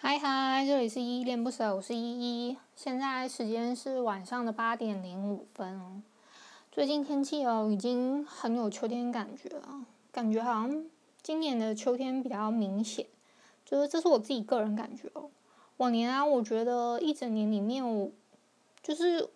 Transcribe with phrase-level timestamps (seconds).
[0.00, 2.56] 嗨嗨，这里是依依恋不舍，我是依依。
[2.76, 6.00] 现在时间是晚上的八点零五分哦。
[6.70, 10.84] 最近天气哦，已经很有秋天感觉了，感觉好像
[11.20, 13.06] 今年的秋天比较明显。
[13.64, 15.28] 就是这是我自己个人感觉哦。
[15.78, 18.08] 往年啊，我觉得一整年里面，我
[18.80, 19.28] 就是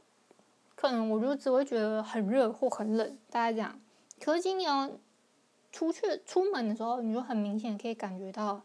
[0.77, 3.81] 可能我就只会觉得很热或很冷，大概这样。
[4.21, 4.97] 可是今年
[5.73, 8.63] 出去出门的时候，你就很明显可以感觉到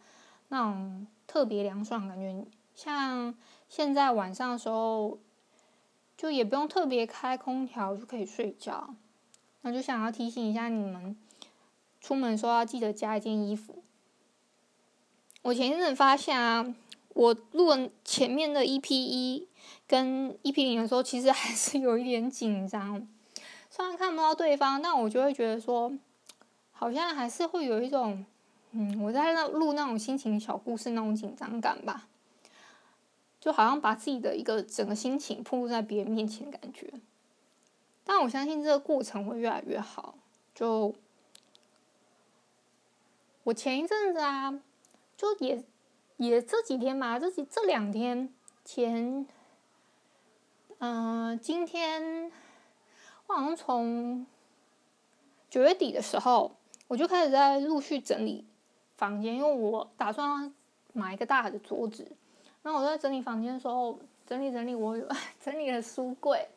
[0.50, 1.07] 那种。
[1.28, 3.36] 特别凉爽，感觉像
[3.68, 5.20] 现在晚上的时候，
[6.15, 8.96] 就也不用特别开空调就可以睡觉。
[9.61, 11.18] 那就想要提醒一下你们，
[12.00, 13.83] 出门的时候要记得加一件衣服。
[15.42, 16.74] 我前一阵发现啊，
[17.10, 19.47] 我录前面的 EP 一
[19.86, 23.05] 跟 EP 零的时候，其实还是有一点紧张。
[23.69, 25.91] 虽然看不到对方，但我就会觉得说，
[26.71, 28.25] 好像还是会有一种。
[28.80, 32.08] 嗯，我在那录那种心情小故事那种紧张感吧，
[33.42, 36.94] 就好像把自己的一个整个心情暴露在别人面前的感觉。
[38.03, 40.14] 但我相信这个过程会越来越好。
[40.53, 40.94] 就
[43.45, 44.61] 我前一阵子啊，
[45.17, 45.64] 就也
[46.17, 48.31] 也这几天嘛，这几这两天
[48.64, 49.25] 前，
[50.78, 52.31] 嗯、今天
[53.25, 54.28] 我好像从
[55.50, 56.56] 九月底的时候，
[56.89, 58.45] 我就开始在陆续整理。
[58.98, 60.52] 房间，因为我打算
[60.94, 62.12] 买一个大的桌子，
[62.64, 64.98] 然后我在整理房间的时候，整理整理，我
[65.40, 66.50] 整理了书柜，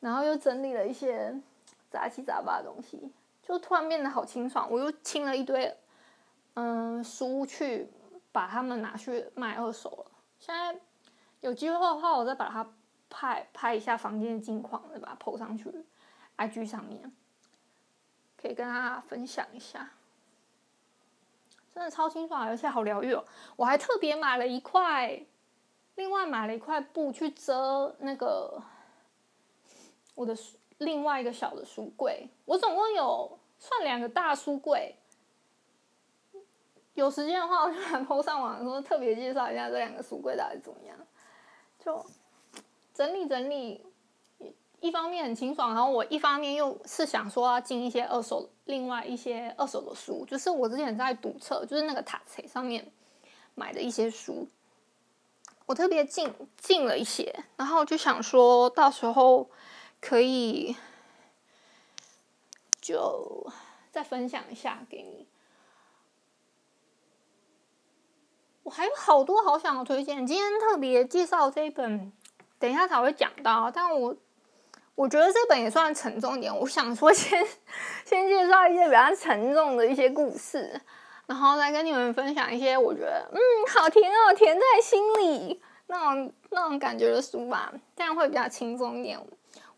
[0.00, 1.38] 然后又整理了一些
[1.90, 4.66] 杂七杂八的东西，就突然变得好清爽。
[4.70, 5.76] 我又清了一堆，
[6.54, 7.88] 嗯，书去
[8.32, 10.12] 把它们拿去卖二手了。
[10.38, 10.80] 现在
[11.40, 12.66] 有机会的话，我再把它
[13.10, 15.70] 拍拍一下房间的近况，再把它 po 上去
[16.38, 17.12] ，IG 上面，
[18.40, 19.90] 可以跟大家分享一下。
[21.80, 23.24] 真的超清爽，而且好疗愈哦！
[23.56, 25.18] 我还特别买了一块，
[25.94, 28.62] 另外买了一块布去遮那个
[30.14, 30.36] 我的
[30.76, 32.28] 另外一个小的书柜。
[32.44, 34.94] 我总共有算两个大书柜。
[36.92, 40.94] 有时间的话，我就来 po 上网的时候特别介绍一下这两个书柜到底怎么样，
[41.78, 42.04] 就
[42.92, 43.89] 整理整理。
[44.80, 52.90] 一方面很清爽，然后我一方面又是想说要进一些二手，另外一些二手的书，就是我之前在读册，就是那个塔册上面
[53.54, 54.48] 买的一些书，
[55.66, 59.50] 我特别进进了一些，然后就想说到时候
[60.00, 60.74] 可以
[62.80, 63.52] 就
[63.90, 65.26] 再分享一下给你。
[68.62, 72.10] 我还有好多好想要推荐，今天特别介绍这一本，
[72.58, 74.16] 等一下才会讲到，但我。
[74.94, 76.54] 我觉得这本也算沉重点。
[76.54, 77.46] 我想说先，
[78.04, 80.78] 先介绍一些比较沉重的一些故事，
[81.26, 89.18] 然后再跟你们分享一些我觉得嗯好甜哦，甜在心里那种那种感觉的书吧，这样会比较轻松一点。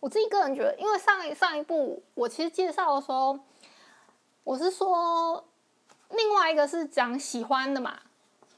[0.00, 3.38] 我自己个人觉得，因为上一上一部我其实介绍的时候，
[4.42, 5.44] 我是说
[6.10, 8.00] 另外一个是讲喜欢的嘛，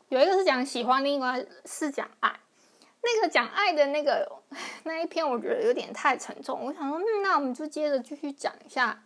[0.08, 2.40] 有一个是讲喜欢，另外是讲爱。
[3.04, 4.30] 那个讲爱的那个
[4.84, 6.58] 那一篇，我觉得有点太沉重。
[6.64, 9.02] 我想说，嗯，那我们就接着继续讲一下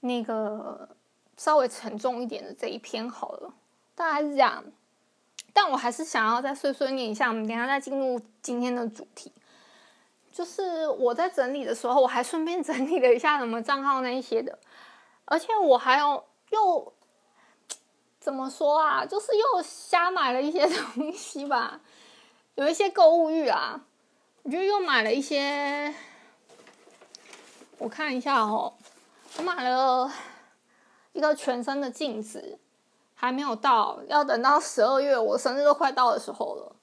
[0.00, 0.88] 那个
[1.36, 3.54] 稍微沉重一点的这一篇好了。
[3.94, 4.64] 大概是这样，
[5.52, 7.28] 但我还是想要再碎碎念一下。
[7.28, 9.32] 我们等下再进入今天的主题。
[10.32, 14.58] 就是我在整理的时候，我还顺便 整理了一下什么账号那一些的，
[15.24, 16.92] 而且我还有又
[18.20, 19.06] 怎么说啊？
[19.06, 21.80] 就是又瞎买了一些东西吧。
[22.56, 23.84] 有一些购物欲啊，
[24.42, 25.94] 我就又买了一些。
[27.76, 28.72] 我看一下哦，
[29.36, 30.10] 我买了
[31.12, 32.58] 一个全身的镜子，
[33.14, 36.74] 还没有到，要等到十二月我生日都快到的时候了。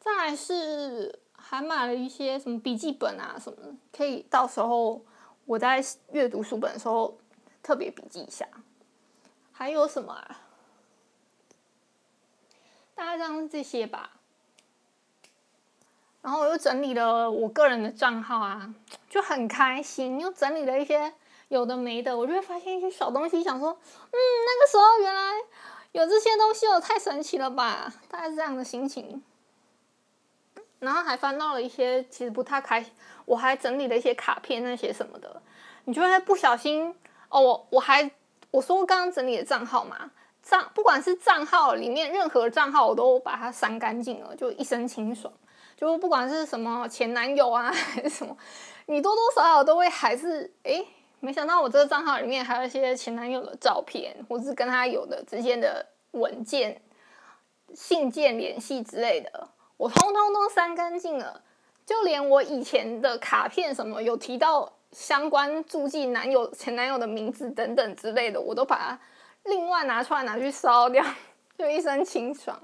[0.00, 5.04] 再来是还买了一些什么笔记本啊什么，可以到时候
[5.44, 5.80] 我在
[6.10, 7.16] 阅读书本的时候
[7.62, 8.48] 特别笔记一下。
[9.52, 10.40] 还有什么啊？
[12.96, 14.14] 大概这样这些吧。
[16.26, 18.74] 然后我又整理了我个人的账号啊，
[19.08, 20.18] 就很开心。
[20.18, 21.14] 又整理了一些
[21.46, 25.30] 有的没的，我就会发现一些小东西，想说，嗯，那个时候原来
[25.92, 27.94] 有这些东西，哦，太神奇了吧！
[28.08, 29.22] 大概是这样的心情。
[30.80, 32.92] 然后还翻到了一些其实不太开心，
[33.24, 35.40] 我还整理了一些卡片那些什么的，
[35.84, 36.92] 你就会不小心
[37.28, 37.40] 哦。
[37.40, 38.10] 我我还
[38.50, 40.10] 我说刚刚整理的账号嘛，
[40.42, 45.32] 账不管是账号里面任何账号，我都把它删干净了，就一身清爽。
[45.76, 48.36] 就不管是什么前男友啊， 还是什么，
[48.86, 50.82] 你多多少少都会还是哎，
[51.20, 56.80] 没想到我这个账号里面还有一些前男友的照片，或是跟他有的之间的文件，
[57.74, 61.42] 信件联系之类的，我通通都删干净了。
[61.84, 68.98] 就连我以前的卡片什么有提到相关注记男友、前男友的名字等等之类的，我都把它
[69.44, 71.04] 另外拿出来拿去烧掉，
[71.56, 72.60] 就一身清爽。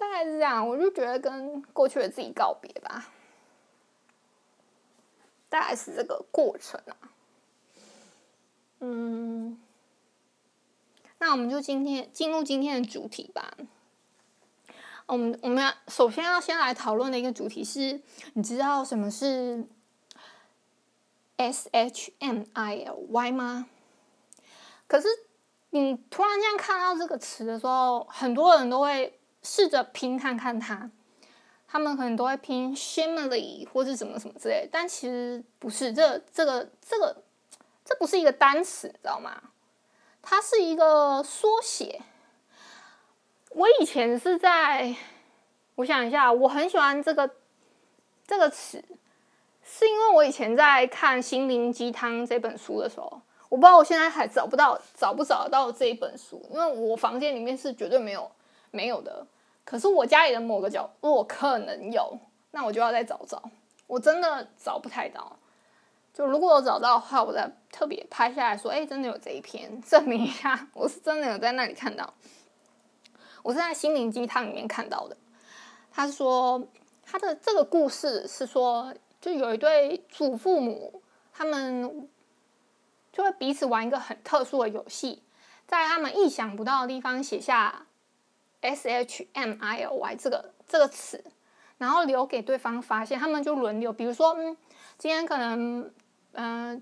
[0.00, 3.12] 大概是这样，我就觉得跟过去的自己告别吧。
[5.50, 6.96] 大概是这个过程啊。
[8.78, 9.60] 嗯，
[11.18, 13.54] 那我们就今天进入今天的主题吧。
[15.04, 18.00] 我们我们要首先要先来讨论的一个主题是，
[18.32, 19.66] 你知道什么是
[21.36, 23.66] S H M I L Y 吗？
[24.86, 25.08] 可是
[25.68, 30.90] 你突然间看到这个词的时候，很多人都会试着拼看看它，
[31.68, 37.22] 他们可能都会拼 Shimley 或是什么什么之类，但其实不是，这这个这个。
[37.82, 39.50] 这不是一个单词，知道吗？
[40.22, 42.00] 它是一个缩写。
[43.48, 44.94] 我以前是在，
[45.74, 47.28] 我想一下，我很喜欢这个
[48.24, 48.84] 这个词，
[49.64, 58.30] 是因为我以前在看《心灵鸡汤》这本书的时候，我不知道我现在还找不到，找不找得到这一本书，因为我房间里面是绝对没有
[58.70, 59.26] 没有的。
[59.64, 62.18] 可是我家里的某个角落可能有，
[62.50, 63.42] 那我就要再找找。
[63.86, 65.36] 我真的找不太到。
[66.12, 72.12] 就如果我找到的话，我再特别拍下来说，哎，真的有这一篇，证明一下我是真的有在那里看到。
[73.42, 75.16] 我是在心灵鸡汤里面看到的。
[75.92, 76.66] 他说
[77.04, 81.00] 他的这个故事是说，就有一对祖父母，
[81.32, 82.08] 他们
[83.12, 85.22] 就会彼此玩一个很特殊的游戏，
[85.66, 87.86] 在他们意想不到的地方写下
[88.60, 91.24] S H M I L Y 这个这个词，
[91.78, 94.56] 然后留给对方发现，他们就轮流，比如说，嗯，
[94.98, 95.92] 今天可能。
[96.32, 96.80] 嗯，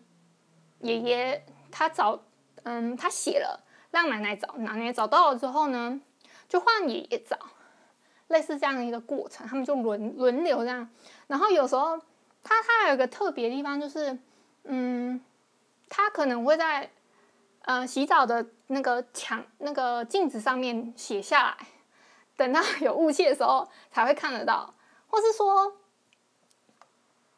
[0.80, 2.22] 爷爷他找，
[2.64, 5.98] 嗯，他写了，让奶奶找，奶奶找到了之后呢，
[6.50, 7.38] 就换爷爷找，
[8.26, 10.86] 类似这样的一个过程，他们就轮轮流这样。
[11.28, 11.96] 然后有时候
[12.44, 14.18] 他他还有个特别的地方，就是，
[14.64, 15.18] 嗯，
[15.88, 16.90] 他可能会在，
[17.68, 21.66] 呃，洗澡的那个墙那个镜子上面写下来，
[22.34, 24.72] 等到有雾气的时候才会看得到，
[25.06, 25.74] 或是说，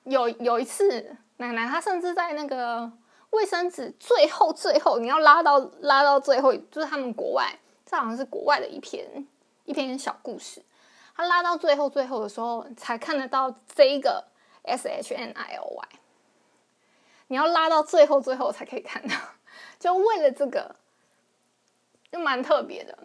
[0.05, 1.17] 有有一次。
[1.39, 2.93] 奶奶她甚至在那个
[3.31, 9.27] 卫生纸最后最后，你要拉到拉到最后，就是他们国外，这好像是国外的一篇
[9.65, 10.63] 一篇小故事。
[11.17, 14.29] 他拉到最后最后的时候，才看得到这一个
[14.63, 15.89] s h n i l y，。
[17.27, 19.17] 你要拉到最后最后才可以看到，
[19.79, 20.75] 就为了这个，
[22.11, 22.99] 就蛮特别的。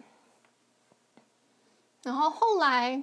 [2.02, 3.02] 然后后来。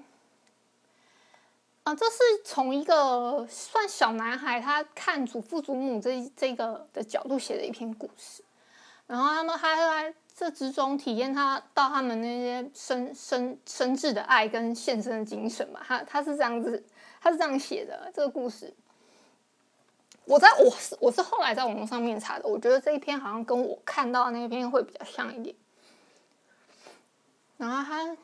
[1.83, 8.41] 啊，这是从一个算小男孩，他看祖父祖母这这个的角度写的一篇故事，
[9.05, 16.81] 然后他们还在这之中体验他到他们那些深深深挚的爱跟献身的精神嘛，他他是这样子，
[17.19, 18.73] 他是这样写的这个故事。
[20.25, 25.55] 我在我是我是后来在网络上面查的，我觉得这一篇好像跟我看到的那篇会比较像一点。
[27.57, 28.17] 然后他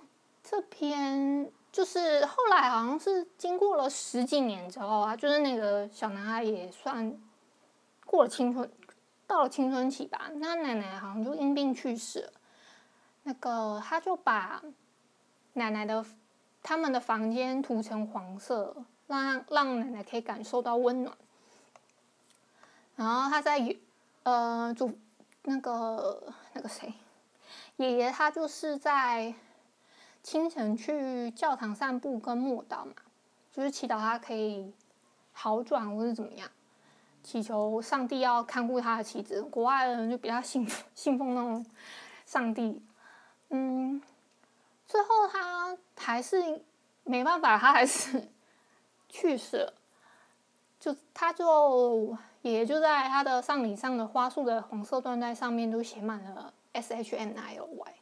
[0.43, 1.51] 这篇。
[1.71, 7.15] 就是后来好像是经过了十几年之后啊，就是那个小男孩也算
[8.07, 8.67] 过了青春，
[9.27, 10.31] 到了青春期吧。
[10.37, 12.33] 那奶奶好像就因病去世了。
[13.21, 14.63] 那个他就把
[15.53, 16.03] 奶奶的
[16.63, 18.75] 他们的房间涂成黄色，
[19.06, 21.15] 让让奶奶可以感受到温暖。
[22.99, 23.75] 然后他在
[24.23, 24.91] 呃，就
[25.44, 26.94] 那个那个谁，
[27.77, 29.33] 爷爷他就是在。
[30.21, 32.91] 清晨去教堂散步跟默祷嘛，
[33.53, 34.71] 就是祈祷他可以
[35.31, 36.47] 好转或是怎么样，
[37.23, 39.41] 祈求上帝要看顾他的妻子。
[39.44, 41.65] 国外的人就比较信信奉那种
[42.25, 42.83] 上帝。
[43.47, 44.03] 嗯，
[44.85, 46.61] 最后他还是
[47.06, 48.27] 没办法，他还是
[49.07, 49.73] 去世了。
[50.81, 57.93] 就他就也就在他的丧礼上的花束的黄色缎带上面都写满了 S H N I L Y，。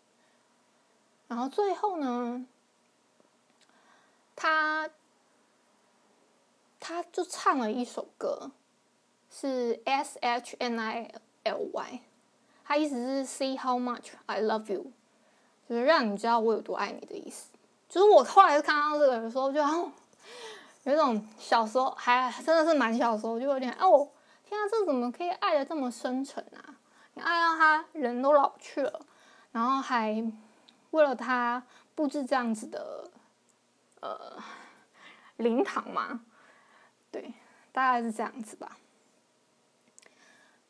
[1.27, 2.45] 然后最后呢，
[4.35, 4.89] 他
[6.79, 8.51] 他就唱了一首歌，
[9.31, 11.11] 是 S H N I
[11.43, 12.01] L Y，
[12.63, 14.91] 他意思是 See how much I love you，
[15.67, 17.49] 就是让你知道我有多爱你的意思。
[17.89, 19.59] 就是我后来就看到这个的时候，就
[20.83, 24.07] 有一种小时候还真的是蛮小时候，就有点哦，
[24.47, 26.75] 天啊，这怎么可以爱得这么深沉啊？
[27.13, 29.05] 你爱到他人都老去了，
[29.51, 30.31] 然后还。
[30.91, 31.61] 为了他
[31.93, 33.11] 布置这样子的
[33.99, 34.41] 呃
[35.35, 36.21] 灵堂嘛，
[37.11, 37.33] 对，
[37.73, 38.77] 大概是这样子吧。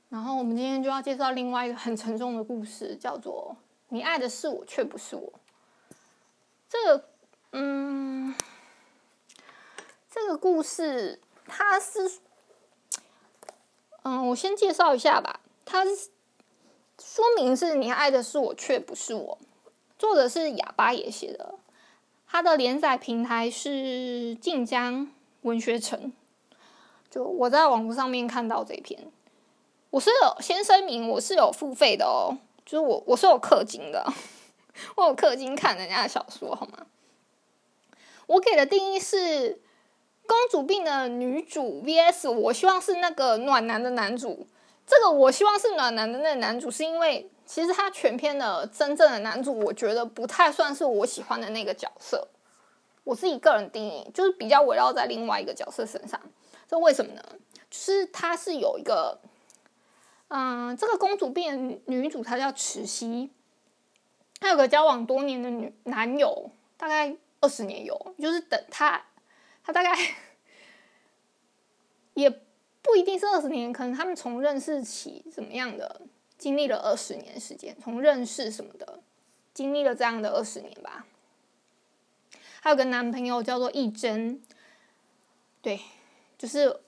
[0.10, 3.56] 然后我们今天就要介绍另外一个很沉重的故事，叫做
[3.90, 5.32] “你爱的是我，却不是我”。
[6.68, 7.10] 这个，
[7.52, 8.36] 嗯，
[10.10, 12.20] 这个故事它是，
[14.08, 15.42] 嗯，我先介绍一下吧。
[15.66, 19.38] 它说明是你爱的是我，却不是我。
[20.00, 21.56] 作者是哑巴也写的，
[22.26, 25.12] 他的连载平台是晋江
[25.42, 26.14] 文学城。
[27.10, 29.12] 就我在网络上面看到这篇，
[29.90, 34.10] 我是有先声明，我是有付费的哦，就是我我是有氪金的，
[34.96, 36.86] 我有氪金看人家的小说，好吗？
[38.28, 39.60] 我给的定义是
[40.28, 44.46] 公主病的女主 vs 我希望是那个暖男的男主。
[44.86, 52.28] 这个我希望是暖男的那个男主，是因为其实他全篇的真正的男主，我觉得不太算是我喜欢的那个角色。
[53.04, 56.20] 我自己个人定义就是比较围绕在另外一个角色身上。
[56.70, 57.22] 这为什么呢？
[57.70, 59.18] 就是他是有一个，
[60.28, 63.30] 嗯，这个公主病女主她叫慈禧，
[64.40, 69.04] 她有个交往多年的女男友，大概二十年有，就是等她，
[69.68, 69.94] 他大概
[72.16, 72.30] 也
[72.82, 76.04] 不一定是二十年，可能他们从认识起怎么样的，
[76.38, 79.02] 经历了二十年时间，从认识什么的，
[79.54, 81.06] 经历了这样的二十年吧。
[82.62, 84.42] 还有个男朋友叫做义真，
[85.62, 85.82] 对。
[86.38, 86.80] 就是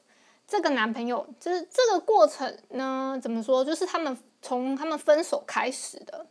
[0.47, 3.65] 这个男朋友，就是这个过程呢，怎么说？
[3.65, 6.27] 就是他们从他们分手开始的，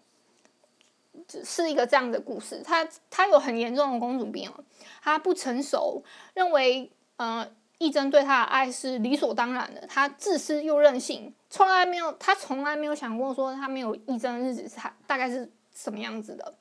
[1.26, 2.62] 只是一个这样的故事。
[2.64, 4.64] 他他有很严重的公主病哦，
[5.08, 6.02] 他不成熟，
[6.34, 9.86] 认为呃，义贞对他的爱是理所当然的。
[9.86, 16.54] 他自私又任性，从来没有他从来没有想过说他没有义贞的日子是他大概是什么样子的。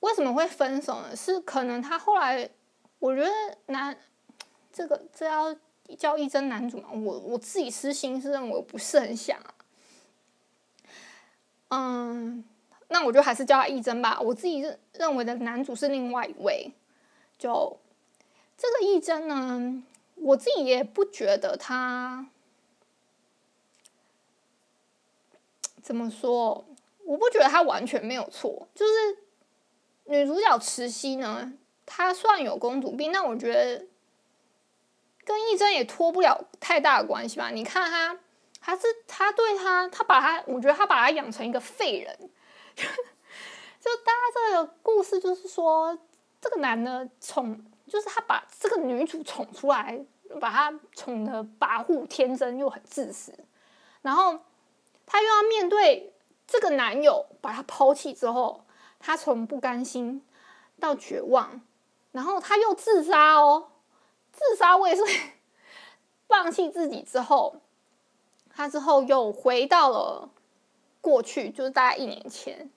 [0.00, 1.14] 为什么会分手呢？
[1.14, 2.48] 是可能他后来，
[2.98, 3.30] 我觉得
[3.66, 3.96] 男。
[4.72, 5.52] 这个这要
[5.98, 6.88] 叫义贞男主吗？
[6.92, 9.54] 我我自己私心是认为不是很想啊。
[11.70, 12.44] 嗯，
[12.86, 14.20] 那我就还是叫他义贞吧。
[14.20, 16.70] 我自己认认为的男主是另外一位。
[17.40, 17.80] 就
[18.56, 19.82] 这个义贞呢，
[20.14, 22.26] 我自己也不觉得他
[25.82, 26.64] 怎么说，
[27.04, 28.68] 我不觉得他完全没有错。
[28.74, 29.18] 就是
[30.04, 31.52] 女主角慈禧呢，
[31.86, 33.86] 她算有公主病，那我觉得。
[35.22, 37.50] 跟义贞也脱不了太大的关系吧？
[37.50, 38.18] 你看他，
[38.60, 42.18] 他是他对他，他把他，我觉得他把他养成一个废人。
[42.74, 45.96] 就大家这个故事就是说，
[46.40, 50.04] 这个男的宠，就是他把这个女主宠出来，
[50.40, 53.32] 把他宠的跋扈天真又很自私，
[54.02, 54.38] 然后
[55.06, 56.12] 他又要面对
[56.46, 58.64] 这个男友把他抛弃之后，
[58.98, 60.24] 他从不甘心
[60.78, 61.60] 到绝望，
[62.12, 63.68] 然后他又自杀哦。
[64.32, 65.04] 自杀未遂，
[66.28, 67.56] 放弃自己之后，
[68.48, 70.30] 他之后又回到了
[71.00, 72.70] 过去，就是大概一年前，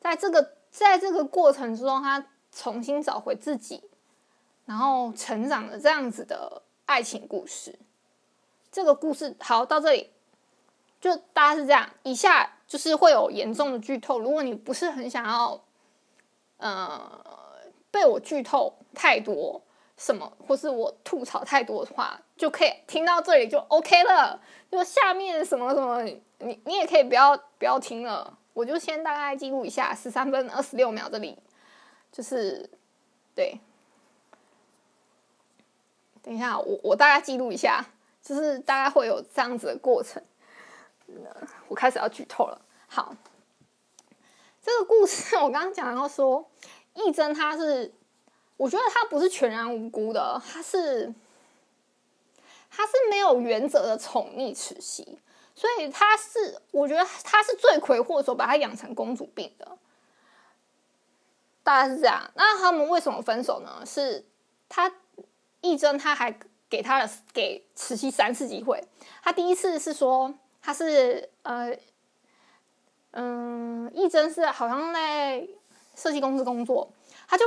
[0.00, 3.82] 在这个在这个过程之中，他重新找回自己，
[4.66, 7.78] 然后成长的这样子的爱情故事。
[8.70, 10.10] 这个故事好到这里，
[11.00, 11.88] 就大家是这样。
[12.02, 15.60] 以下就是会有严重的剧透，如果你不是很想要，
[16.58, 17.24] 呃，
[17.90, 19.62] 被我剧透太多。
[19.98, 24.40] 什么，或是我吐槽太多的话，就可以听到这里就 OK 了。
[24.68, 26.02] 就下面什么什么，
[26.38, 28.36] 你你也可以不要不要听了。
[28.52, 31.38] 我就先大概记录一下，十三分二十六秒这里，
[32.12, 32.70] 就是
[33.34, 33.58] 对。
[36.22, 37.84] 等一下，我我大概记录一下，
[38.22, 40.22] 就是大概会有这样子的过程。
[41.66, 42.60] 我开始要剧透了。
[42.86, 43.16] 好，
[44.62, 46.48] 这个故事我刚刚讲到说，
[46.94, 47.92] 义珍她是。
[48.58, 51.12] 我觉得他不是全然无辜的，他是
[52.70, 55.18] 他是没有原则的宠溺慈禧，
[55.56, 59.76] 所以他是我觉得他是罪魁祸首，把他养成公主病的，
[61.62, 62.30] 大概是这样。
[62.34, 63.82] 那他们为什么分手呢？
[63.84, 64.24] 是
[64.68, 64.92] 他
[65.60, 66.34] 义贞他还
[66.68, 68.82] 给他的给慈禧三次机会，
[69.22, 71.76] 他第一次是说他是呃
[73.12, 75.46] 嗯义贞是好像在
[75.94, 76.92] 设计公司工作，
[77.28, 77.44] 他就。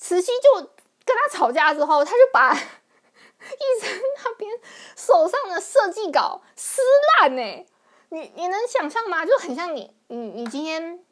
[0.00, 0.60] 慈禧就
[1.04, 4.48] 跟他吵架之后，他就把 义贞那边
[4.96, 6.80] 手上的设计稿撕
[7.20, 7.66] 烂呢。
[8.10, 9.26] 你你能想象吗？
[9.26, 11.04] 就很像你你你今天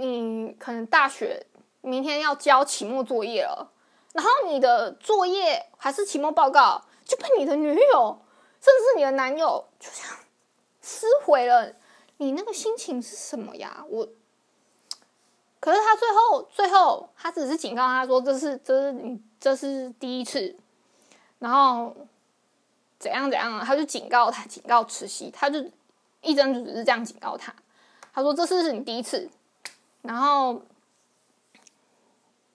[0.00, 1.46] 你可能大学
[1.82, 3.70] 明天要交期末作业了，
[4.14, 8.18] 然后你的作业还是期末报告就被你的女友
[8.60, 10.16] 甚至是你的男友就这样
[10.80, 11.74] 撕毁了，
[12.16, 13.84] 你那个心情是什么呀？
[13.88, 14.08] 我。
[15.60, 20.56] 可是他最后，最后他只是警告他说：“这是，这是你，这是第一次。”
[21.38, 21.94] 然后
[22.98, 25.62] 怎样怎样，他就警告他，警告慈禧，他就
[26.22, 27.54] 义贞就只是这样警告他。
[28.14, 29.28] 他说：“这次是你第一次。”
[30.02, 30.62] 然后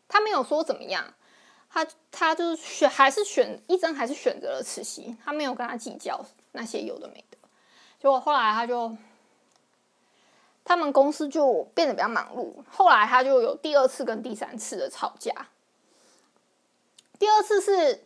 [0.07, 1.13] 他没有说怎么样，
[1.69, 7.37] 他他就是选还是选一真还是选择了慈禧，他没有跟他计较那些有的没的。
[7.99, 8.95] 结果后来他就，
[10.63, 15.49] 他们公司就变得比较忙碌，后来他就有第二次跟第三次的吵架。
[17.17, 18.05] 第二次是。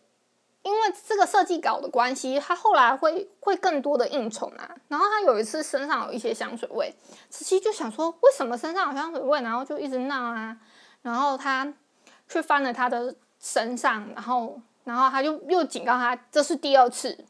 [0.62, 4.76] 因为这个设计稿的关系，他后来会会更多的应酬啊。
[4.90, 6.94] 然后他有一次身上有一些香水味，
[7.30, 9.42] 慈禧就想说，为什么身上有香水味？
[9.42, 10.58] 然后就一直闹啊。
[11.02, 11.74] 然后他
[12.28, 17.26] 去翻了他的身上，然后然后他就又警告他，这是第二次。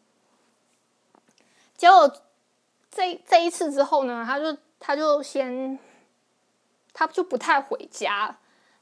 [1.78, 2.12] 结果
[2.90, 5.78] 这这一次之后呢，他就他就先
[6.94, 8.36] 他就不太回家，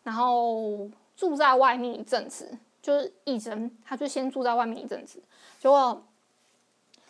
[0.04, 2.58] 然后住在外面一阵子。
[2.88, 5.22] 就是义贞，他就先住在外面一阵子，
[5.60, 6.02] 结果，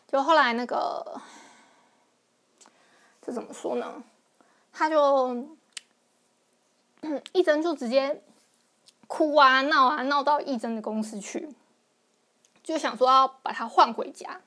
[0.08, 1.22] 就后来那个，
[3.22, 4.04] 这怎么说呢？
[4.74, 5.48] 他就，
[7.32, 8.24] 义贞就直接
[9.06, 11.48] 哭啊闹啊闹到义贞的公司去，
[12.64, 14.42] 就想说要把他换回家。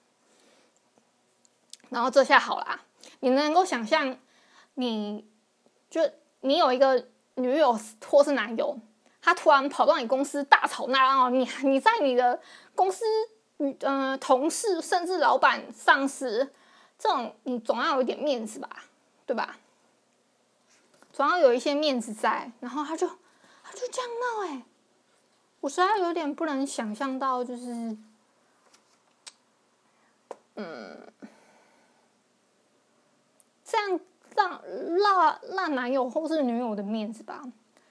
[1.90, 2.80] 然后这下好了，
[3.20, 4.18] 你能够想象，
[4.74, 5.24] 你
[5.88, 6.10] 就
[6.40, 7.06] 你有一个
[7.36, 8.80] 女友或是男友。
[9.22, 12.40] 他突然跑到你公司大吵大闹，你你在你的
[12.74, 13.04] 公司，
[13.58, 16.50] 嗯、呃，同事甚至老板、上司，
[16.98, 18.68] 这种你总要有一点面子吧，
[19.26, 19.58] 对吧？
[21.12, 24.62] 总要有一些面子在，然后他就他就这样闹，哎，
[25.60, 27.96] 我实在有点不能想象到，就是，
[30.54, 31.12] 嗯，
[33.64, 34.00] 这样
[34.34, 34.62] 让
[34.96, 37.42] 让让男友或是女友的面子吧。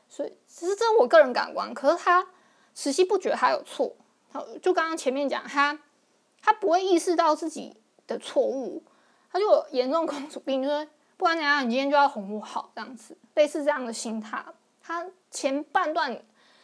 [0.09, 1.71] 所以，其实这我个人感官。
[1.73, 2.27] 可是他
[2.73, 3.95] 慈禧不觉得他有错，
[4.59, 5.79] 就刚刚前面讲，他
[6.41, 8.81] 他不会意识到自己的错误，
[9.31, 10.83] 他就严重公主病，就是
[11.15, 14.43] 不管怎样，你今天就要哄我好这样子，类似这样的心态。
[14.81, 16.19] 他前半段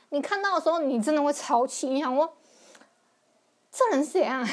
[0.10, 2.36] 你看到的时候，你真的会超气，你想说
[3.72, 4.44] 这人是怎样？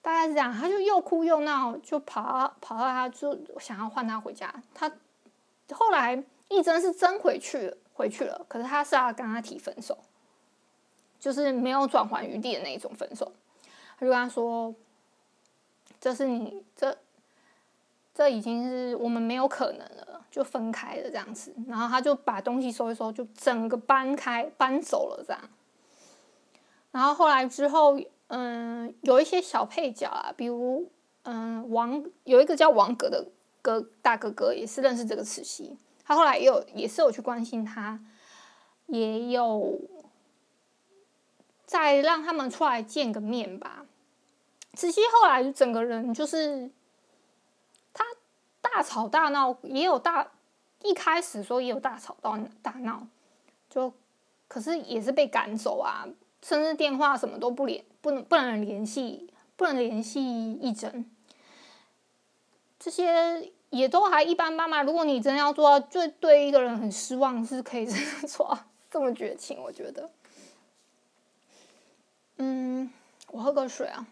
[0.00, 4.54] 大概是这样，他就又哭又闹，就跑到跑到他就想要换他回家。
[4.72, 4.88] 他
[5.72, 6.22] 后来。
[6.48, 9.98] 一真是真回去，回去了，可是他是要跟他提分手，
[11.18, 13.32] 就是没有转圜余地的那一种分手。
[13.98, 14.74] 他就跟他说
[15.98, 16.96] ：“这是你这，
[18.14, 25.40] 这已经是我们没有可能了，就分开了这样子。”然后他就把东西收一收，就整个搬开搬走了这样。
[26.92, 30.88] 然后后来之后，嗯，有一些小配角啊，比如
[31.24, 33.26] 嗯王有一个叫王格的
[33.62, 35.76] 哥大哥哥，也是认识这个慈禧。
[36.08, 37.98] 他后来也有，也是有去关心他，
[38.86, 39.80] 也有
[41.64, 43.84] 再让他们出来见个面吧。
[44.74, 46.70] 慈禧后来整个人就是，
[47.92, 48.04] 他
[48.60, 50.30] 大吵大闹，也有大
[50.82, 53.04] 一开始说也有大吵到大闹，
[53.68, 53.92] 就
[54.46, 56.06] 可是也是被赶走啊，
[56.40, 61.10] 甚至电话什么都不联，不能不能联系，不能联系义贞，
[62.78, 63.50] 这些。
[63.70, 64.82] 也都还一般般嘛。
[64.82, 68.58] 如果你真的要做到，就对一个人很失望，是可以这么做
[68.90, 69.60] 这么绝情。
[69.60, 70.10] 我觉得，
[72.36, 72.90] 嗯，
[73.28, 74.06] 我喝个水啊。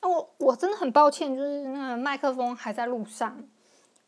[0.00, 3.42] 那 我我真的很抱歉，就是那个麦克风还在路上，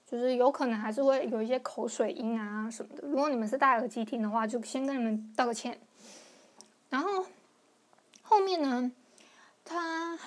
[0.07, 3.09] 就是有可能还是会有一些口水音啊什么的。
[3.09, 5.81] 如果你们是戴耳机听的话，就先跟你们道个歉。
[6.91, 7.25] 然后
[8.23, 8.93] 后面呢？
[9.71, 10.19] 他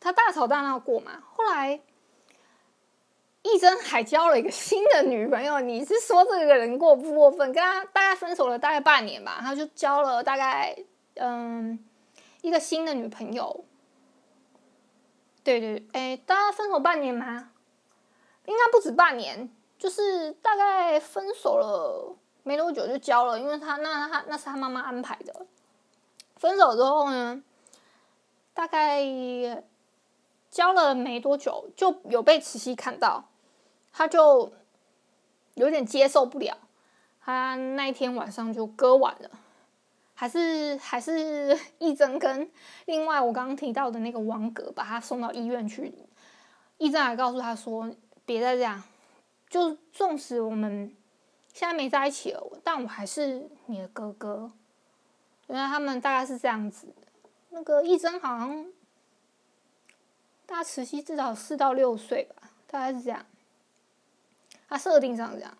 [0.00, 1.22] 他大吵大闹过嘛？
[1.34, 1.78] 后来
[3.42, 5.60] 义贞还交了一个新的女朋友。
[5.60, 7.52] 你是说这个人过不过分？
[7.52, 10.74] 跟他大概分手了大概半年吧，他就交了大概
[11.16, 11.78] 嗯
[12.40, 13.64] 一个新的女朋友。
[15.44, 17.50] 对对对，哎，大概分手半年吗？
[18.46, 25.46] 应该不止半年，就是大概分手了没多久就交了，因为他那他那是他妈妈安排的。
[26.36, 27.42] 分手之后呢？
[28.56, 29.02] 大概
[30.50, 33.28] 交了没多久，就有被慈禧看到，
[33.92, 34.50] 他就
[35.54, 36.56] 有点接受不了，
[37.20, 39.30] 他那天晚上就割腕了，
[40.14, 42.50] 还是还是 义贞跟
[42.86, 45.92] 另外我刚刚提到的那个王格把他送到医院去，
[46.78, 48.82] 义贞还告诉他说：“别再这样，
[49.50, 50.96] 就纵使我们
[51.52, 54.50] 现在没在一起了，但我还是你的哥哥。”
[55.48, 56.88] 原来他们大概是这样子。
[57.56, 58.66] 那个义贞好像
[60.44, 63.24] 大慈禧至少四到六岁吧，大概是这样。
[64.68, 65.56] 他设定上这样。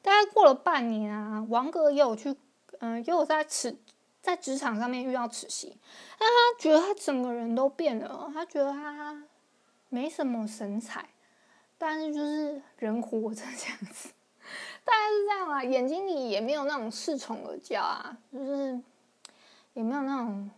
[0.00, 2.30] 大概过了半年啊，王格也有去，
[2.78, 3.76] 嗯、呃，也有在职
[4.22, 5.76] 在职场上面遇到慈禧，
[6.18, 9.22] 但他觉得他整个人都变了，他觉得他
[9.90, 11.10] 没什么神采，
[11.76, 14.08] 但是就是人活着这样子，
[14.82, 15.62] 大概是这样啊。
[15.62, 18.80] 眼睛里也没有那种恃宠而骄啊，就是
[19.76, 20.50] 也没有那种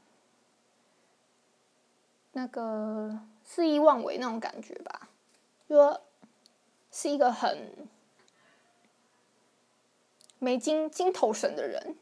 [2.33, 5.09] 那个肆意妄为那种感觉吧。
[5.69, 6.01] 就说
[6.91, 7.89] 是一个很
[10.39, 11.97] 没精精头神的人。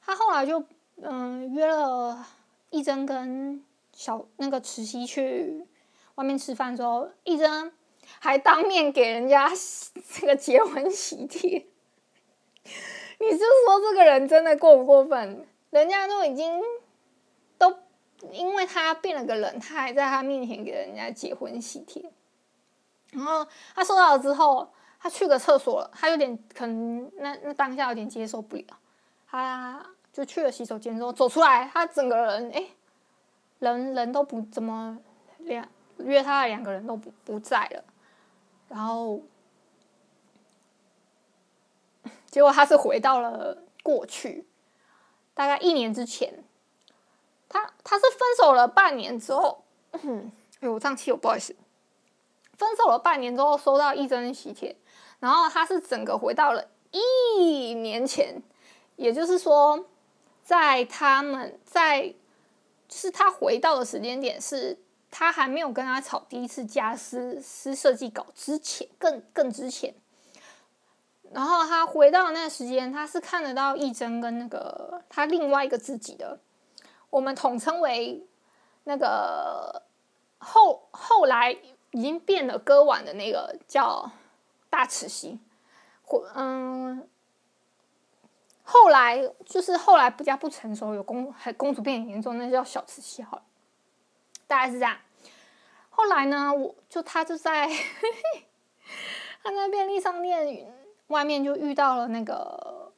[0.00, 0.64] 他后来就
[1.02, 2.26] 嗯约了
[2.70, 5.66] 一真跟小那个慈禧去
[6.14, 7.72] 外面吃饭之后，一真。
[8.18, 9.50] 还当面给人家
[10.12, 11.48] 这个结婚喜帖，
[13.20, 15.46] 你是说这个人真的过不过分？
[15.70, 16.60] 人家都已经
[17.58, 17.74] 都
[18.30, 22.12] 因为他变了个人，他还在他面前给人家结婚喜帖。
[23.12, 28.78] 然后他收到之后，他去个厕所，他有点可能那那当下有点接受不了，
[29.26, 32.66] 他就去了洗手间之后走出来，他整个人哎，
[33.58, 34.98] 人人都不怎么
[35.38, 35.66] 两
[35.98, 37.84] 约他的两个人都不不在了。
[38.68, 39.20] 然后，
[42.26, 44.46] 结果他是回到了过去，
[45.34, 46.44] 大概一年之前，
[47.48, 51.54] 他他是分手了半年之后，嗯，哎呦，我胀气，我不好意思。
[52.56, 54.76] 分手了半年之后，收到一针喜帖，
[55.18, 58.42] 然后他是整个回到了一年前，
[58.96, 59.86] 也就是说，
[60.42, 62.14] 在他们在，
[62.88, 64.78] 是他回到的时间点是。
[65.12, 69.92] 他还没有跟他吵第一次架私私设计稿之前，更更之前，
[71.32, 76.40] 然后他回到那时间，他是看得到一真跟那个他另外一个自己的，
[77.08, 78.26] 我们统称为
[78.84, 79.82] 那个
[80.38, 81.56] 后后来
[81.92, 84.10] 已经变了割腕的那个叫
[84.68, 85.38] 大慈禧，
[86.02, 87.08] 或嗯，
[88.64, 93.42] 后来就是后来不加不成熟，有公还公主病严重，那叫小慈禧好了。
[94.48, 94.96] 大概是这样。
[95.90, 97.68] 后来呢，我就他就在
[99.44, 100.74] 他在便利商店
[101.10, 102.90] 外面就遇到了那个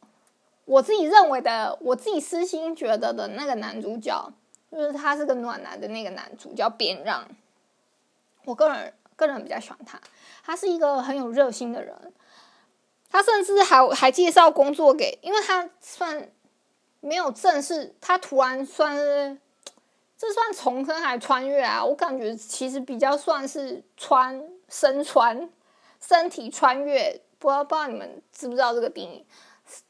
[0.64, 4.32] 我自己认为的，我自己私心觉得的那个男主角，
[4.70, 7.26] 就是他是个暖男的那个男主角边让。
[8.44, 10.00] 我个人个人比较喜欢他，
[10.42, 11.94] 他是一个很有热心的人。
[13.10, 16.30] 他甚至还还介绍工作给，因为他算
[17.00, 19.38] 没有正式，他突然算是。
[20.14, 21.84] 这算重生还穿越啊？
[21.84, 25.50] 我感觉其实比较算是穿身穿
[26.00, 29.26] 身体穿越，不知道不知道你们知不知道这个定义？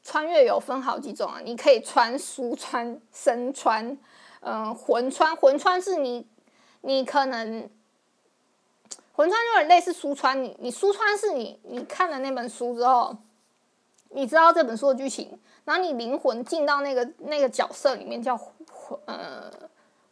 [0.03, 3.95] 穿越有分好几种啊，你可以穿书穿身穿，
[4.39, 6.25] 嗯、魂穿魂穿是你
[6.81, 7.69] 你可能
[9.13, 13.15] 魂穿有点类似书穿，你你书穿是你你看了那本书之后，
[14.09, 19.51] 你知道这本书的剧情，然后你灵魂进到那个那个角色里面叫魂呃。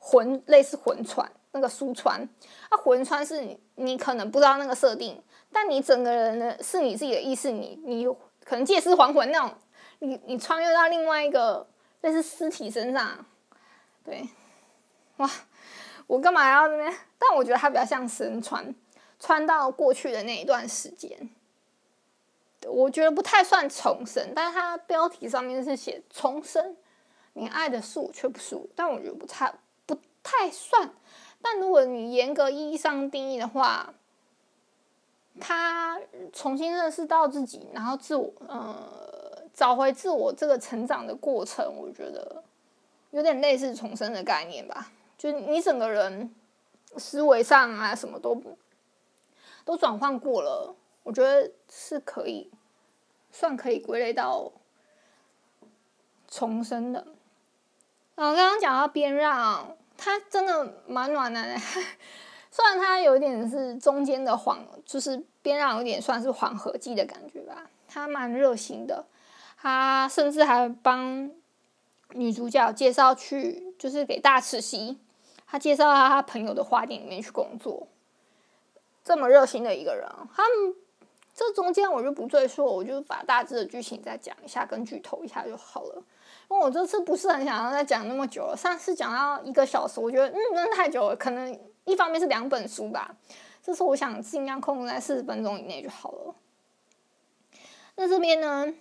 [0.04, 2.28] 魂类似魂穿那个书穿，
[2.72, 8.06] 那、啊、魂穿是你你可能不知道那个设定，但你整个人呢是你自己的意识，你你
[8.44, 9.54] 可能借尸还魂那种，
[10.00, 11.68] 你你穿越到另外一个
[12.02, 13.26] 类似尸体身上，
[14.04, 14.28] 对，
[15.18, 15.30] 哇，
[16.08, 16.94] 我干嘛要这边？
[17.18, 18.74] 但我觉得它比较像身穿，
[19.20, 21.30] 穿到过去的那一段时间，
[22.68, 26.76] 我觉得不太算重生，但是它标题上面是写重生，
[27.34, 29.54] 你爱的是我却不是我，但我觉得不太
[29.86, 29.98] 不。
[30.24, 30.94] 太算，
[31.42, 33.92] 但如果你严格意义上定义的话，
[35.42, 36.00] 他
[36.32, 42.42] 重新认识到自己，然后自我呃找回自我这个成长的过程，我觉得
[43.10, 44.92] 有点类似重生的概念吧。
[45.18, 46.34] 就你整个人
[46.98, 48.42] 思维上啊，什么都
[49.66, 50.74] 都转换过了，
[51.04, 52.50] 我觉得是可以
[53.32, 54.52] 算可以归类到
[56.28, 57.06] 重生的。
[58.16, 59.76] 然后刚刚讲到边让。
[60.04, 61.56] 他真的蛮暖男的，
[62.50, 67.70] 虽然他有点是中间的谎，就是边让有点算是缓和剂的感觉吧。
[67.88, 69.06] 他蛮热心的，
[69.58, 71.30] 他甚至还帮
[72.14, 74.98] 女主角介绍去，就是给大慈禧，
[75.46, 77.88] 他介绍到他朋友的花店里面去工作。
[79.04, 80.76] 这么热心的一个人，他们
[81.34, 86.04] 这中间我就不赘述，我就把大致的剧情再讲一下，跟剧透一下就好了。
[86.50, 91.16] 因为我这次不是很想要再讲那么久了，上次讲到一个小时，我觉得嗯，真的太久了。
[91.16, 93.16] 可能一方面是两本书吧，
[93.64, 96.36] 这次我想尽量控制在四十分钟以内就好了。
[97.96, 98.74] 那这边呢？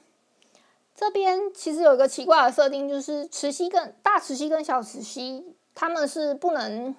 [0.95, 6.95] 这边其实有一个奇怪的设定，就是慈禧跟大慈禧跟小慈禧他们是不能，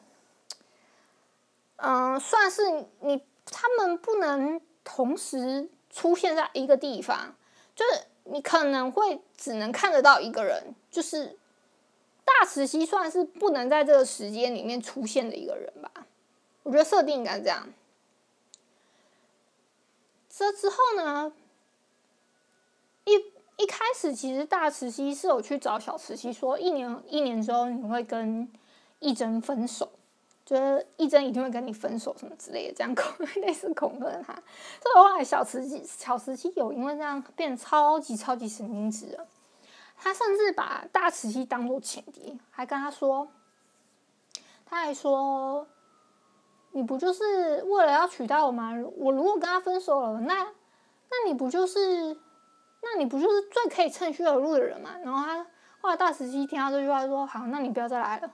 [1.77, 7.35] 嗯、算是你他们不能同时出现在一个地方，
[7.75, 8.05] 就是。
[8.25, 11.35] 你可能会只能看得到一个人，就是
[12.23, 16.05] 大慈禧算是不能在这个时间里面出现的一个人吧。
[16.63, 17.67] 我觉得设定应该这样。
[20.30, 21.34] 这之后呢，
[23.04, 23.15] 一
[23.58, 28.50] 一开始其实大慈禧是有去找小慈禧说，一年一年之后你会跟
[29.00, 29.91] 义贞分手，
[30.45, 34.34] 觉得义贞一定会跟你分手什么之类的，这样 恐类似恐吓他。
[34.34, 39.28] 所以后来小慈禧小慈禧有因为这样变超级超级神经质了，
[39.97, 43.28] 他甚至把大慈禧当做前敌，还跟他说，
[44.65, 45.67] 他还说。
[46.73, 48.73] 你不就是为了要娶到我吗？
[48.97, 50.47] 我如果跟他分手了，那
[51.10, 52.15] 那你不就是，
[52.81, 54.91] 那你不就是最可以趁虚而入的人吗？
[55.03, 55.45] 然后他
[55.81, 58.31] 后来大慈禧听到这句话说：“好，那你不要再来了。”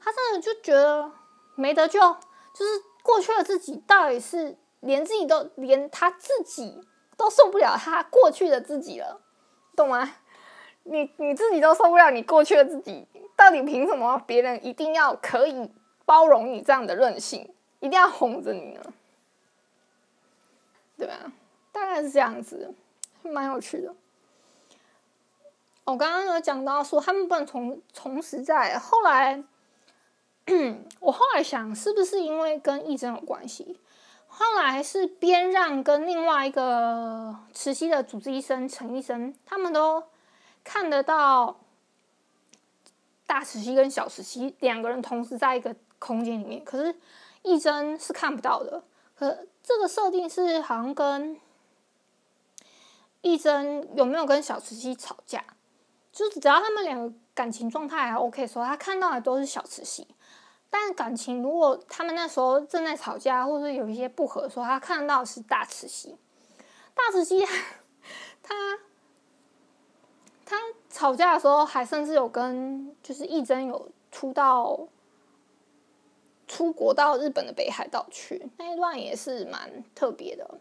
[0.00, 1.10] 他真的就觉得
[1.54, 6.80] 没得救，就是过去的自己到底是连自己都连他自己
[7.16, 9.20] 都受不了他过去的自己了，
[9.76, 10.14] 懂吗？
[10.82, 15.70] 你你自己都受不了你过去的自己，到底凭什么别人一定要可以？
[16.12, 17.48] 包容你这样的任性，
[17.80, 18.82] 一定要哄着你呢，
[20.98, 21.32] 对吧？
[21.72, 22.74] 大概是这样子，
[23.22, 23.94] 蛮有趣的。
[25.84, 29.42] 我刚刚有讲到说他们不能从从实在后来，
[31.00, 33.80] 我后来想是不是因为跟义贞有关系？
[34.28, 40.04] 后来是边让跟另外一个慈禧的主治医生陈医生，他们都
[40.62, 41.58] 看得到
[43.26, 45.74] 大慈禧跟小慈禧两个人同时在一个。
[46.04, 46.92] 空间里面，可是
[47.42, 48.82] 义贞是看不到的。
[49.14, 51.38] 可这个设定是好像跟
[53.20, 55.44] 义贞有没有跟小慈禧吵架，
[56.12, 60.08] 就是只要他们两个感情状态还 OK 的时候，他看到的都是小慈禧。
[60.68, 66.16] 但感情如果他们那时候正在吵架，或者有一些不和的时候，他看到的是大慈禧。
[66.94, 67.46] 大慈禧
[68.42, 68.78] 他
[70.44, 70.56] 他
[70.90, 74.88] 吵架的时候，还甚至有跟就是义贞有出到。
[76.52, 80.58] 出国到日本的北海道去，那一段也是蛮特别的。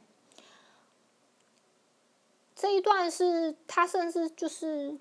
[2.55, 4.97] 这一段是他甚至就是，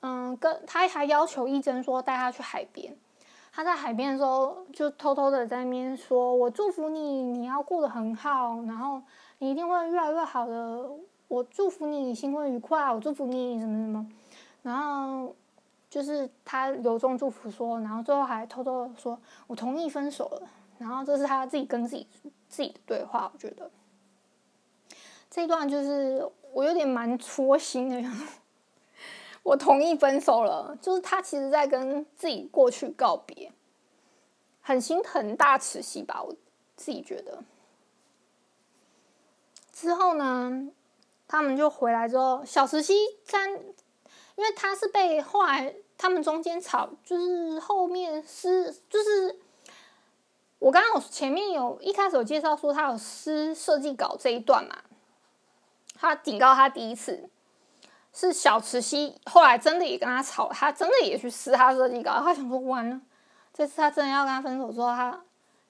[0.00, 2.96] 嗯，跟他还要求义真说带他去海边。
[3.52, 9.02] 他在海边的时候就偷偷的在那边说：“我祝福你，你要过得很好，然后
[9.40, 10.88] 你一定会越来越好的。
[11.28, 14.08] 我祝福你新婚愉快，我祝福你什么什么。”
[14.64, 15.36] 然后。
[15.90, 20.48] 就是他由衷祝福说，然后最后还偷偷的说：“我同意分手了。”
[20.78, 22.06] 然后这是他自己跟自己
[22.48, 23.28] 自己的对话。
[23.34, 23.68] 我觉得
[25.28, 28.10] 这一段就是我有点蛮戳心的。
[29.42, 33.50] 我同意分手了，就是他其实在跟自己过去告别，
[34.60, 36.22] 很心疼大慈禧吧？
[36.22, 36.32] 我
[36.76, 37.42] 自己觉得。
[39.72, 40.70] 之后呢，
[41.26, 43.60] 他们就回来之后，小慈禧在。
[44.40, 49.38] 因为他是被后来他们中间吵，就是后面是就是
[50.58, 54.78] 我刚刚有前面有一开始有介绍说他有撕设计稿这一段嘛，
[55.94, 57.28] 他警告他第一次
[58.14, 62.98] 是小慈禧，后来真的也跟他吵，他真的也去撕他设计稿，他想说完了，
[63.52, 65.22] 这次他真的要跟他分手之后，他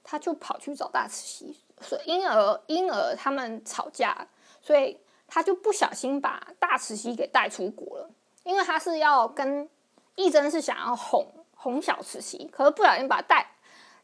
[0.05, 4.29] 他就跑去找大慈禧，所以因而因而他们吵架，
[4.63, 8.11] 所以他就不小心把大慈禧给带出国了。
[8.43, 9.69] 因为他是要跟
[10.15, 13.47] 义贞是想要哄哄小慈禧，可是不小心把带，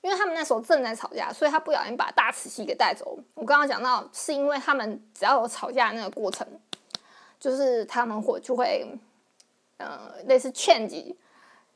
[0.03, 3.19] 因为他们那时候正在吵架，所以他不小心把大慈禧给带走。
[3.35, 6.47] 我刚刚讲到，是因为他们只要有吵架那个过程，
[7.41, 8.87] 就是他们会就会，
[9.79, 11.19] 呃，类似劝击，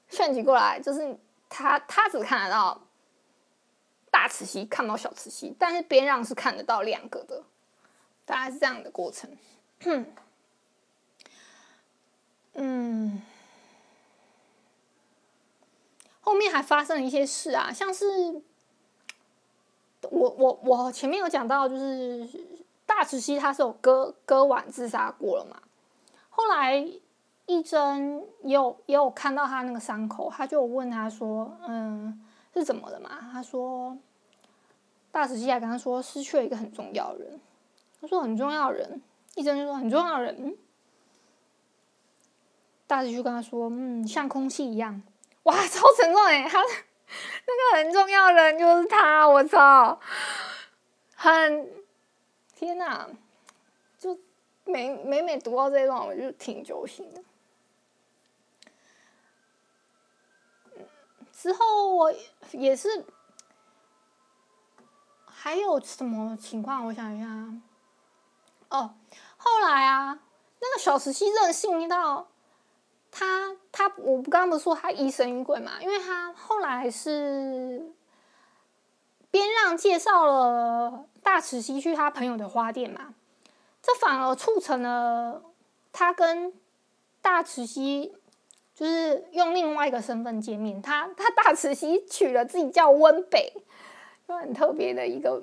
[0.09, 1.19] 劝击过来，就是
[1.49, 2.81] 他他只看得到
[4.11, 7.43] 大慈禧，看不到小慈禧，但是边让是看得到两个的，
[8.25, 9.31] 大概是这样的过程。
[12.55, 13.23] 嗯，
[16.21, 18.43] 后面还发生了一些事啊，像是
[20.03, 22.29] 我我我前面有讲到，就是
[22.87, 25.63] 大慈禧他是有割割腕自杀过了嘛。
[26.29, 26.77] 后来
[27.47, 33.97] 义贞也有也有看到他那个伤口，他就问他说：“嗯，是怎么了嘛？”他说
[35.13, 37.41] ：“大慈禧还跟他说失去了一个很重要的人。”
[38.01, 39.03] 他说：“很重要的人。”
[39.35, 40.57] 义贞就说：“很重要的人。”
[42.91, 45.01] 大师就跟他说：“嗯，像空气一样，
[45.45, 46.43] 哇，超沉重哎！
[46.49, 50.01] 他那个很重要的人就是他，我操，
[51.15, 51.71] 很
[52.53, 53.09] 天哪！
[53.97, 54.19] 就
[54.65, 57.23] 每每每读到这一段，我就挺揪心的。
[61.33, 62.13] 之后我
[62.51, 63.05] 也是，
[65.27, 66.87] 还有什么情况？
[66.87, 67.27] 我想一下，
[68.69, 68.97] 哦，
[69.37, 70.19] 后来啊，
[70.61, 72.27] 那个小慈禧任性到。”
[73.11, 75.73] 他他，我不刚刚不说他疑神疑鬼嘛？
[75.81, 77.91] 因为他后来是
[79.31, 83.15] 边让介绍了大慈溪去他朋友的花店嘛，
[83.83, 85.43] 这反而促成了
[85.93, 86.53] 他跟
[87.21, 88.15] 大慈溪
[88.75, 90.81] 就是用另外一个身份见面。
[90.81, 93.53] 他他大慈溪取了自己叫温北，
[94.27, 95.43] 就很特别的一个，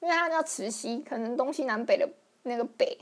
[0.00, 2.08] 因为他叫慈溪，可能东西南北的
[2.42, 2.98] 那个北。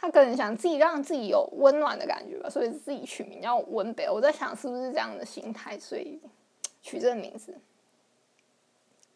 [0.00, 4.08] 他可能想自己让自己有温暖的感觉吧，所以自己取名叫温北。
[4.08, 6.20] 我在想是不是这样的心态，所以
[6.80, 7.58] 取这个名字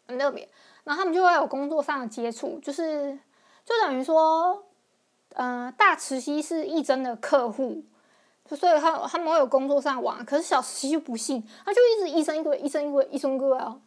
[0.09, 0.49] 很特别。
[0.83, 3.17] 然后他们就会有工作上的接触，就是
[3.65, 4.65] 就等于说，
[5.35, 7.85] 嗯、呃，大慈溪是义贞的客户，
[8.49, 10.25] 所以他他们会有工作上玩。
[10.27, 13.81] 可是小慈禧就不信，他就一直一生一个一生一个一生一个哦，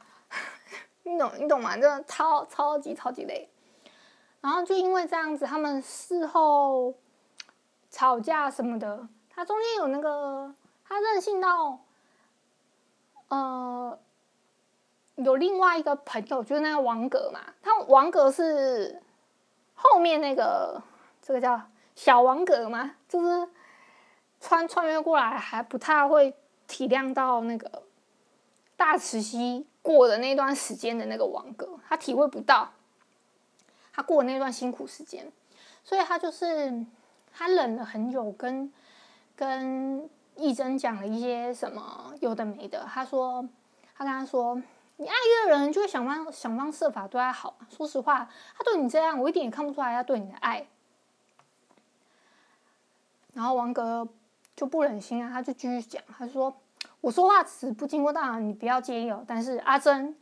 [1.03, 1.73] 你懂你懂吗？
[1.75, 3.49] 真的超超级超级累。
[4.45, 6.93] 然后就因为这样子，他们事后
[7.89, 10.53] 吵架什么的，他中间有那个
[10.87, 11.79] 他任性到，
[13.29, 13.97] 呃，
[15.15, 17.39] 有另外一个朋友，就是那个王格嘛。
[17.63, 19.01] 他王格是
[19.73, 20.79] 后面那个
[21.23, 21.59] 这个叫
[21.95, 23.49] 小王格嘛，就是
[24.39, 26.35] 穿穿越过来还不太会
[26.67, 27.81] 体谅到那个
[28.77, 32.69] 大慈禧过的那段时间的那个王格，他体会不到。
[33.95, 35.31] 他过那段辛苦时间，
[35.81, 36.85] 所以他就是
[37.31, 38.69] 他忍了很久跟，
[39.37, 39.47] 跟
[39.95, 42.85] 跟义贞讲了一些什么有的没的。
[42.91, 43.47] 他说，
[43.95, 44.61] 他跟他说，
[44.97, 47.55] 你爱一个人就会想方想方设法对他好。
[47.69, 50.67] 说实话，他对你这样，我一点也看不出来他对你的爱。
[53.33, 54.05] 然后王格
[54.57, 56.53] 就不忍心啊，他就继续讲，他说，
[56.99, 59.23] 我说话词不经过大脑，你不要介意哦。
[59.25, 60.13] 但是阿珍。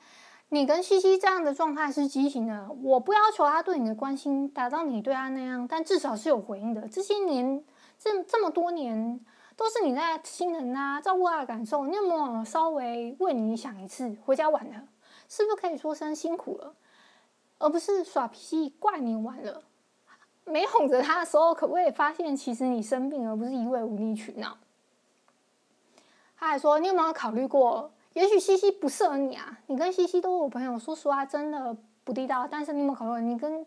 [0.53, 2.69] 你跟西西这样的状态是畸形的。
[2.83, 6.87] 我不要求他对你的关心达到你对他那样，但至少是有回应的。
[6.87, 7.65] 这些年，
[7.97, 9.19] 这这么多年，
[9.57, 11.87] 都是你在心疼他，照顾他的感受。
[11.87, 14.15] 你有没有稍微为你想一次？
[14.23, 14.87] 回家晚了，
[15.27, 16.75] 是不是可以说声辛苦了，
[17.57, 19.63] 而不是耍脾气怪你晚了？
[20.45, 24.55] 没哄着他的时候，可不可以发现其实你生病，而不是一味无理取闹？
[26.37, 27.91] 他还说，你有没有考虑过？
[28.13, 32.47] 也许西西不适合你啊，你跟西西都是我朋友，说实话真的不地道。
[32.49, 33.65] 但是你有没有考虑，你跟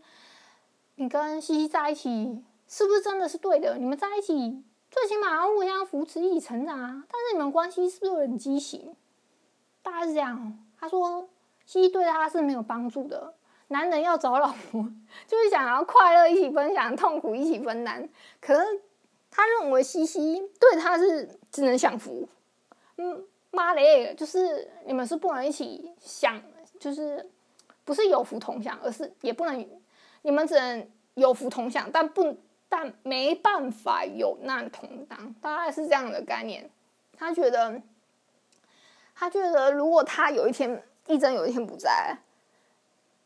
[0.95, 3.77] 你跟西西在一起，是不是真的是对的？
[3.77, 7.05] 你们在一起，最起码要互相扶持，一起成长啊。
[7.11, 8.95] 但是你们关系是不是很畸形？
[9.83, 10.57] 大概是这样。
[10.79, 11.29] 他说
[11.65, 13.35] 西西对他是没有帮助的。
[13.69, 14.81] 男人要找老婆，
[15.27, 18.09] 就是想要快乐一起分享，痛苦一起分担。
[18.41, 18.81] 可是
[19.29, 22.29] 他认为西西对他是只能享福，
[22.99, 23.25] 嗯。
[23.57, 26.39] 妈嘞，就是你们是不能一起享，
[26.79, 27.27] 就是
[27.87, 29.67] 不是有福同享，而是也不能，
[30.21, 32.37] 你们只能有福同享，但不
[32.69, 36.71] 但没办法有难同当，大概是这样的概念。
[37.17, 37.81] 他觉得，
[39.15, 42.19] 他觉得如果他有一天义贞有一天不在，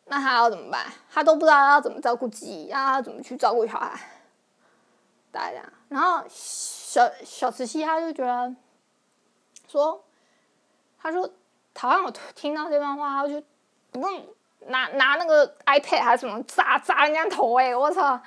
[0.04, 0.86] 那他要怎么办？
[1.10, 4.00] 他都不知道要怎么照顾自己，要他怎么去照顾小孩，
[5.32, 5.60] 大家。
[5.88, 8.54] 然后小小慈禧他就觉得
[9.66, 10.04] 说。
[11.02, 11.22] 他说
[11.74, 13.42] ：“好像我听到这段话，他就
[13.90, 14.26] 不用
[14.66, 17.74] 拿拿那个 iPad 还是什么砸砸人家头哎！
[17.74, 18.20] 我操！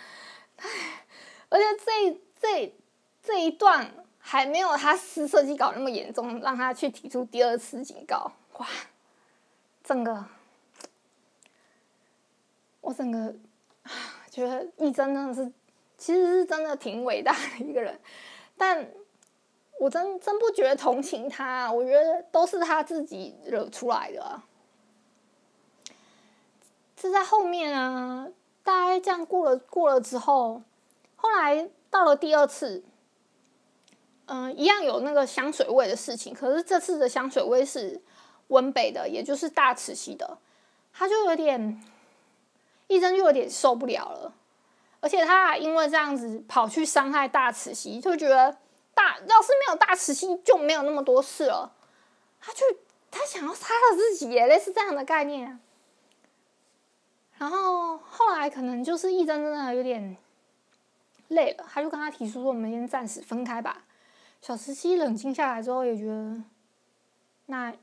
[1.50, 2.76] 而且这这
[3.22, 8.32] 这一段还没有他撕设计稿那么严重，让他去提出第二次警告。
[8.58, 8.68] 哇，
[9.84, 10.26] 整个
[12.82, 13.36] 我整个
[14.32, 15.52] 觉得义贞真的是，
[15.98, 18.02] 其实是真的挺伟大的一个人，
[18.58, 18.90] 但。”
[19.84, 24.42] 我真真不觉得同情他，我觉得都是他自己惹出来的啊。
[26.96, 28.30] 是在后面啊，
[28.64, 30.62] 大概这样过了过了之后，
[31.18, 32.82] 后来到了第二次，
[34.28, 38.02] 嗯、一样有那个香水味的事情，可是这次的香水味是
[38.48, 40.38] 温北的，也就是大慈溪的，
[40.94, 41.84] 他就有点，
[42.88, 44.34] 义贞就有点受不了了，
[45.02, 48.56] 而且他还因为这样子跑去伤害大慈溪，就觉得。
[48.94, 51.74] 大要是没有大慈禧，就没有那么多事了。
[52.40, 52.60] 他就
[53.10, 55.60] 他想要杀了自己，也类似这样的概念。
[57.38, 60.18] 然后后来可能就是义贞真的有点
[61.30, 63.84] 累了，他就跟他提出说：“我们先暂时分开吧。”
[64.42, 66.44] 小慈溪冷静下来之后，也觉得
[67.48, 67.74] 那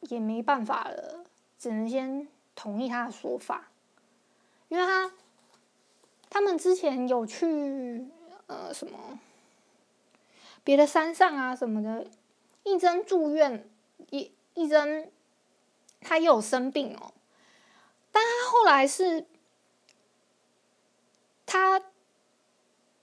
[0.00, 1.24] 也没办法了，
[1.58, 3.68] 只能先同意他的说法，
[4.68, 5.12] 因为他
[6.30, 8.06] 他们之前有去
[8.46, 9.18] 呃什么。
[10.68, 12.06] 别的山上啊什么的，
[12.62, 13.66] 义贞住院，
[14.10, 15.10] 义义贞
[15.98, 17.14] 他又有生病哦，
[18.12, 19.24] 但他后来是，
[21.46, 21.80] 他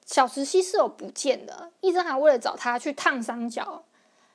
[0.05, 3.83] 小慈禧是有不见的，义贞还为了找他去烫伤脚，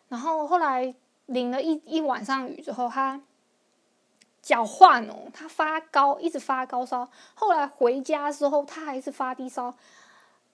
[0.08, 0.92] 然后后来
[1.26, 3.22] 淋了一一晚上雨之后，他
[4.42, 7.08] 脚换哦，他发高，一直发高烧。
[7.34, 9.72] 后来回家之后，他还是发低烧，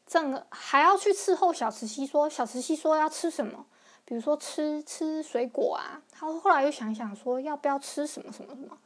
[0.06, 2.06] 整个还要去伺候小慈禧。
[2.06, 3.66] 说小慈禧说要吃什么，
[4.04, 6.00] 比如说吃吃水果啊。
[6.10, 8.78] 他后来又想想说要不要吃什么什么什么，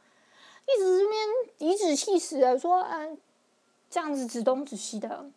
[0.63, 1.27] 一直这边
[1.59, 3.17] 颐指气使的说，嗯，
[3.89, 5.29] 这样子指东指西的，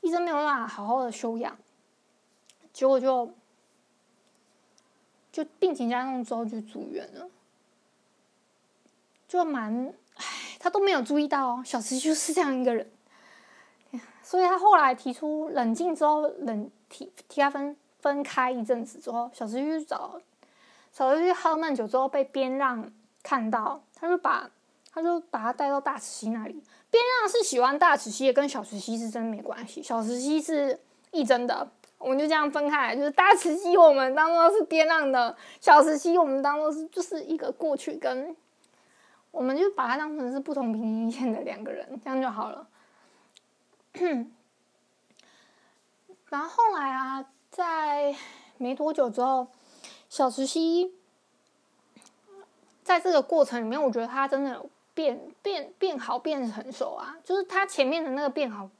[0.00, 1.56] 一直没有办法好好的休养，
[2.72, 3.32] 结果就。
[5.30, 7.30] 就病情加重之后就住院了，
[9.28, 10.24] 就蛮唉，
[10.58, 12.90] 他都没有注意到哦，小慈禧就是这样一个人，
[14.28, 20.20] 所以他后来提出冷静之后，冷提提他分分开一阵子之后，小慈禧去找，
[20.92, 24.50] 小慈禧喝闷酒之后被边让看到，他就把
[24.92, 30.78] 他就把他带到大慈溪那里，边让是喜欢大慈溪，跟小慈溪是真没关系，小慈溪是
[31.12, 31.66] 义真的。
[31.96, 38.36] 我们就这样分开来，就是大慈溪我们当做是边让的，小慈溪我们当做是就是一个过去跟，
[39.30, 42.68] 我们就把它当成是不同平行线的两个人，这样就好了。
[46.28, 48.14] 然后后来啊，在
[48.56, 49.48] 没多久之后，
[50.08, 50.94] 小慈禧
[52.82, 58.70] 在这个过程里面，我觉得他真的有变变变好变成熟啊，就是他前面的那个变好。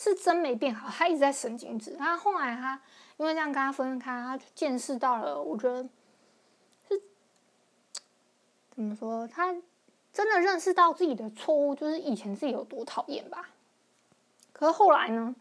[0.00, 1.90] 是真没变好，他一直在神经质。
[1.98, 2.80] 然后后来他
[3.16, 5.82] 因为这样跟他分开，他就见识到了，我觉得
[6.88, 7.02] 是
[8.70, 9.26] 怎么说？
[9.26, 9.52] 他
[10.12, 13.48] 真的认识到自己的错误，就是以前自己有多讨厌吧。
[14.58, 15.32] 可是后来呢，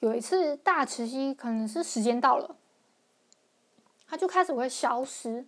[0.00, 2.54] 有一次大慈禧可能是时间到了，
[4.06, 5.46] 他就开始会消失。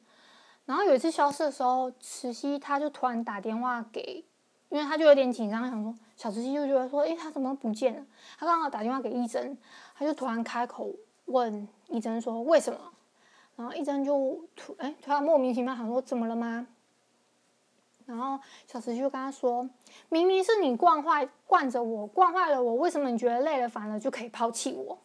[0.65, 4.25] 然后有一次消失的时候，慈禧他就突然打电话给。
[4.69, 8.05] 因为他就有点紧张，想说小慈禧就觉得说，诶，他怎么不见了？
[8.37, 9.57] 他刚好打电话给义贞，
[9.95, 10.93] 他就突然开口
[11.27, 12.79] 问义贞说为什么？
[13.55, 16.67] 然后义贞就突诶，突然莫名其妙想说怎么了吗？
[18.07, 19.69] 然后小慈禧就跟他说，
[20.09, 24.99] 明明是你惯坏惯着我，惯坏了我，为什么你觉得累了烦了就可以抛弃我？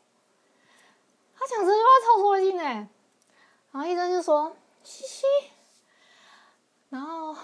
[1.36, 2.88] 他讲这句话超戳心哎！
[3.72, 5.26] 然后医生就说嘻嘻，
[6.90, 7.36] 然后。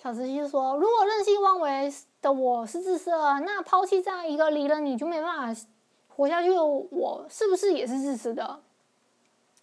[0.00, 1.92] 小慈禧说：“如果任性妄为
[2.22, 5.60] 的我是自私的，那抛弃这样一个离了你就没办法
[6.06, 8.62] 活下去的我，是不是也是自私的？”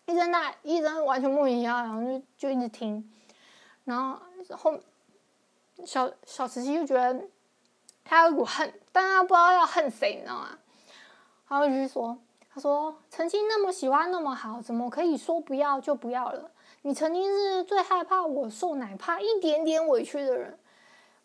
[0.08, 3.10] 义贞那义贞完全莫名其妙，然后就就一直听，
[3.86, 4.20] 然后
[4.58, 4.80] 后
[5.86, 7.26] 小小慈禧就觉得
[8.04, 10.60] 他有一股恨，但他不知道要恨谁，你知道吗？
[11.48, 12.18] 然后就继续说
[12.54, 20.60] ：“他说曾经那么喜欢那么好，怎么可以说不要就不要了？”你曾经是最害怕我受哪怕一点点委屈的人，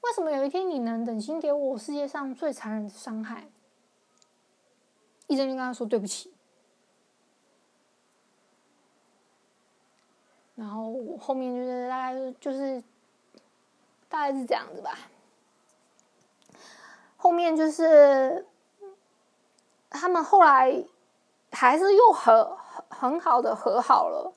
[0.01, 3.47] 为什么有一天你能忍心给我世界上最残忍的伤害？
[5.27, 6.33] 义贞就跟他说对不起。
[10.61, 12.85] 然后我后面就是大概就是
[14.11, 14.95] 大概是这样子吧。
[17.17, 18.47] 后面就是
[19.89, 20.85] 他们后来
[21.51, 22.59] 还是又和
[22.91, 24.35] 很好的和好了。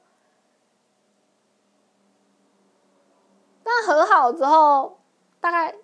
[3.65, 5.01] 但和好之后，
[5.41, 5.75] 大概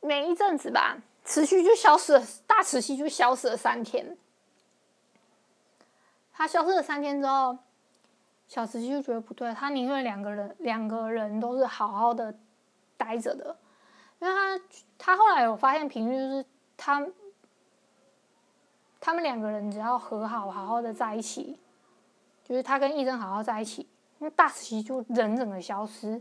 [0.00, 4.18] 没一阵子吧，持续就消失了，大持续就消失了三天。
[6.34, 7.58] 他消失了三天之后，
[8.50, 12.34] 小慈禧就觉得不对，他宁愿两个人两个人都是好好的
[12.96, 13.56] 待着的，
[14.18, 14.64] 因为他
[14.98, 16.44] 他后来有发现频率，就是
[16.76, 17.06] 他
[19.00, 21.60] 他们两个人只要和好，好好的在一起，
[22.42, 23.86] 就是他跟义贞好好在一起。
[24.18, 26.20] 那大慈禧就人整个消失，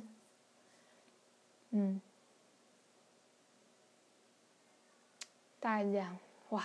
[1.72, 2.00] 嗯，
[5.60, 6.16] 大概是这样，
[6.50, 6.64] 哇，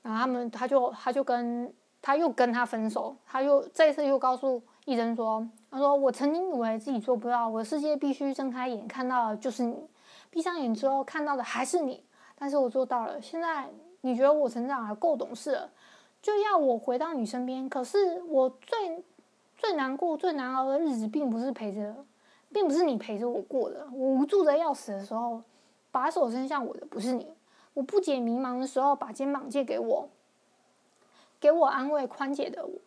[0.00, 1.70] 然后他们他就他就跟
[2.08, 9.86] 他又跟他分手，他又这次又告诉医生说，他说我曾经以为自己做不到，我的世界必须睁开眼看到的就是你，
[10.30, 12.02] 闭上眼之后看到的还是你，
[12.34, 13.68] 但是我做到了，现在
[14.00, 15.70] 你觉得我成长了，够懂事了。
[16.22, 19.04] 就要我回到你身边，可是我最
[19.58, 21.94] 最难过、最难熬的日子，并不是陪着，
[22.50, 23.86] 并不是你陪着我过的。
[23.92, 25.42] 我无助的要死的时候，
[25.90, 27.26] 把手伸向我的不是你；
[27.74, 30.08] 我不解迷茫的时候，把肩膀借给我，
[31.40, 32.80] 给我安慰、宽解的我，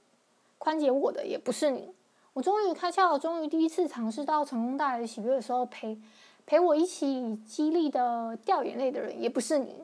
[0.57, 1.93] 宽解我的也不是你。
[2.33, 5.99] 我终于开窍，终于第一次尝试到成功带来的喜悦的时候，陪
[6.45, 9.83] 陪我一起激励的掉眼泪的人，也不是你。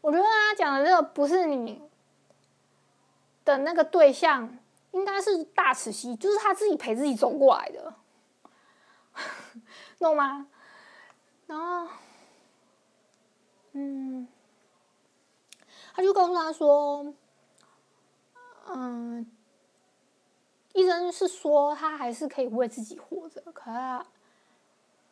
[0.00, 1.82] 我觉得他讲的这个不是你。
[3.44, 4.58] 的那个对象
[4.90, 7.94] 应该是大慈禧，就是他自己陪自己走过来的，
[10.00, 10.48] 懂吗？
[11.46, 11.86] 然后，
[13.70, 14.26] 嗯，
[15.94, 17.14] 他就告诉他说，
[18.68, 19.24] 嗯，
[20.72, 24.06] 医生是说他还是可以为自己活着，可是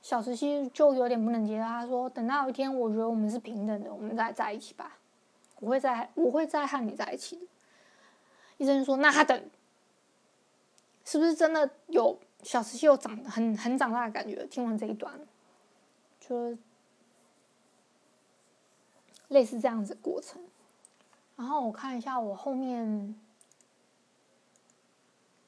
[0.02, 1.62] 小慈禧就有点不能接受。
[1.62, 4.98] 他说：“等到有一天，我觉得我们是平等的，我们再在一起吧。
[5.60, 7.46] 我会再，我会再和你在一起的。”
[8.58, 9.50] 医生说：“那他等，
[11.04, 15.18] 是不是真的有小慈禧有长很很长大的感觉？”听完这一段，
[16.20, 16.58] 就
[19.28, 20.42] 类似这样子的过程。
[21.36, 23.14] 然后我看一下我后面。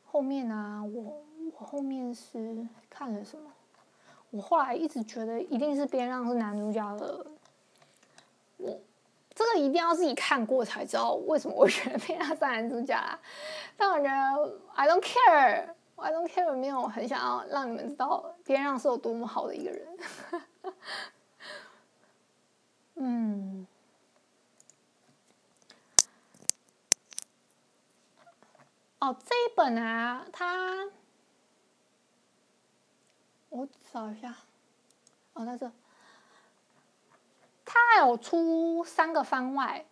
[0.07, 1.23] 后面啊，我
[1.59, 3.51] 我后面是看了什么？
[4.31, 7.27] 我后来一直觉得一定是边让是男主角的。
[8.57, 8.81] 我
[9.35, 13.19] 这个一定要自己看过才知道为什么我觉得边让是男主角啊。
[13.77, 19.87] 但我觉得 I don't care，I don't care，没有很想要让你们知道边让是有多么好的一个人。
[22.97, 23.67] 嗯。
[28.99, 30.86] 哦，这一本啊，它
[33.51, 34.34] 我找一下，
[35.34, 35.70] 哦，在这，
[37.64, 39.84] 它还有出三个番外，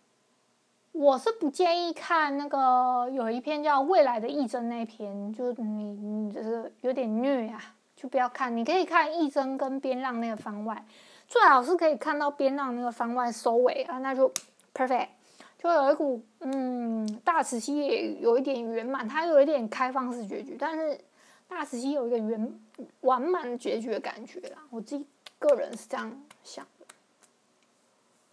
[0.91, 8.57] 我是不建议看那个有一篇叫《未来的义贞》那篇，就你你就是有点虐啊，就不要看。
[8.57, 10.83] 你可以看义贞跟边让那个番外，
[11.27, 14.33] 最好是可以看到边让那个番外收尾啊，那就
[14.73, 15.09] perfect。
[15.57, 20.99] 就有一股嗯，大慈禧也有一点圆满，它有一点开放式结局，但是
[21.47, 22.59] 大慈禧有一个圆
[23.01, 24.63] 完满结局的感觉啦。
[24.69, 25.07] 我自己
[25.39, 26.85] 个人是这样想的。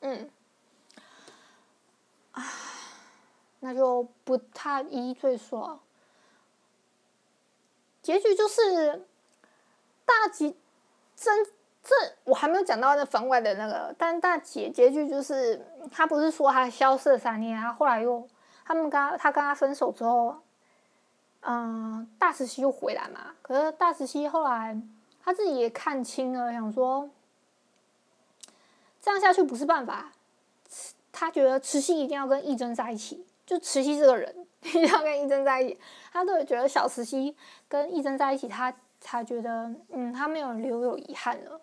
[0.00, 0.30] 嗯，
[2.32, 2.44] 啊，
[3.60, 5.80] 那就不太一一赘述了。
[8.02, 9.06] 结局就是
[10.04, 10.56] 大吉
[11.16, 11.46] 真。
[11.83, 15.61] 这我还没有讲到那番外的那个，但大结结局就是
[15.91, 18.26] 他不是说他消失了三年，他后来又
[18.64, 20.37] 他们跟他他跟他分手之后，
[21.41, 23.35] 嗯、大慈禧又回来嘛。
[23.43, 24.80] 可是大慈禧后来
[25.24, 27.11] 他自己也看清了，想说
[29.01, 30.12] 这样下去不是办法。
[31.11, 35.78] 他觉得慈禧一定要跟义珍在一起，就慈禧这个人 一定要跟义珍在一起。
[36.12, 37.37] 他都觉得小慈禧
[37.68, 41.61] 跟义珍在一起，他才觉得嗯，他没有留有遗憾了。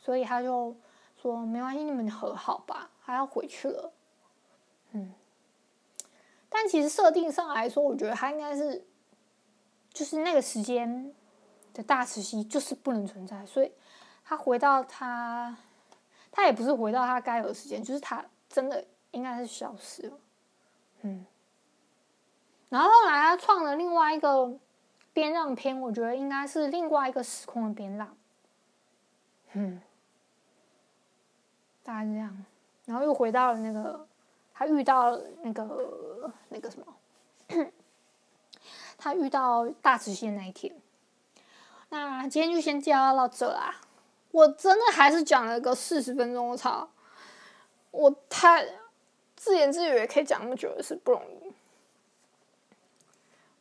[0.00, 0.74] 所以他就
[1.20, 3.92] 说：“没关系，你们和好吧。”他要回去了。
[4.92, 5.12] 嗯，
[6.48, 8.86] 但其实设定上来说，我觉得他应该是，
[9.92, 11.12] 就是那个时间
[11.74, 13.72] 的大慈禧就是不能存在，所以
[14.24, 15.56] 他回到他，
[16.30, 20.18] 他也不是回到他该有的时间，就是他真的应该是消失了。
[21.02, 21.26] 嗯，
[22.68, 24.56] 然后后来他创了另外一个
[25.12, 28.16] 边让篇，我觉得应该是另外一个时空的边让。
[29.52, 29.82] 嗯。
[31.82, 32.44] 大概是这样，
[32.86, 34.06] 然后又回到了那个，
[34.52, 36.86] 他遇到那个那个什么，
[38.98, 40.74] 他遇到大慈线那一天。
[41.88, 43.80] 那今天就先介绍到这啦。
[44.30, 46.88] 我真的还是讲了个四十分钟，我操！
[47.90, 48.64] 我太
[49.34, 51.52] 自言自语也可以讲那么久是不容易。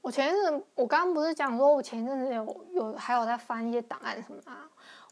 [0.02, 4.52] 我前一阵，我刚刚不是讲说，我前一阵子有有还有在翻一些档案什么的，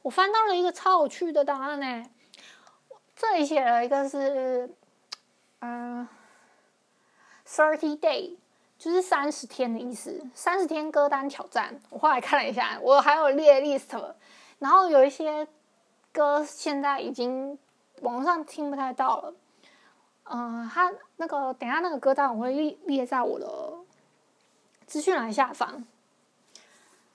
[0.04, 2.06] 我翻到了一个超有趣的档案呢。
[3.20, 4.70] 这里写了一个是，
[5.62, 6.08] 嗯
[7.48, 8.36] ，thirty day，
[8.78, 10.24] 就是三十天的意思。
[10.36, 14.14] 三十天歌单挑战，我后来看了一下，我还有列 list，
[14.60, 15.48] 然后有一些
[16.12, 17.58] 歌现在已经
[18.02, 19.34] 网上听不太到了。
[20.26, 23.74] 嗯，他那个等下那个歌单我会列列在我的
[24.86, 25.84] 资讯栏下方，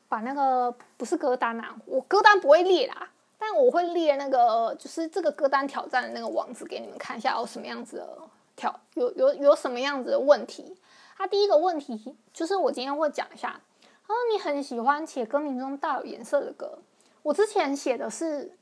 [0.09, 3.11] 把那个不是歌单啊，我歌单不会列啦。
[3.45, 8.18] 但我会列那个，就是这个歌单挑战的那个网址给你们看一下，有什么样子的
[8.55, 10.76] 挑，有有有什么样子的问题。
[11.16, 13.61] 他第一个问题就是我今天会讲一下。
[14.07, 16.78] 他说你很喜欢且歌名中带有颜色的歌。
[17.24, 18.57] 我之前写的是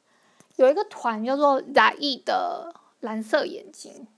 [0.56, 4.08] 有一个团叫做染意的蓝色眼睛，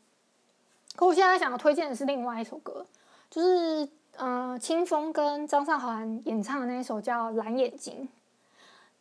[0.94, 2.86] 可我现在想要推荐的是另外一首歌，
[3.28, 3.84] 就是
[4.18, 8.08] 嗯、呃，青峰跟张韶涵演唱的那一首叫蓝眼睛。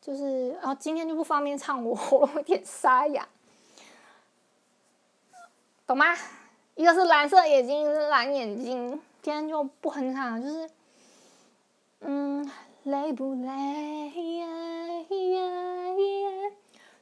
[0.02, 3.28] 就是，然后今天就不方便唱， 我喉咙有点沙哑，
[5.86, 6.18] 懂吗？
[6.74, 10.70] 一个是蓝色眼睛，一个是蓝眼睛，今天就不哼唱，就是，
[12.00, 12.50] 嗯，
[12.84, 14.12] 累不累？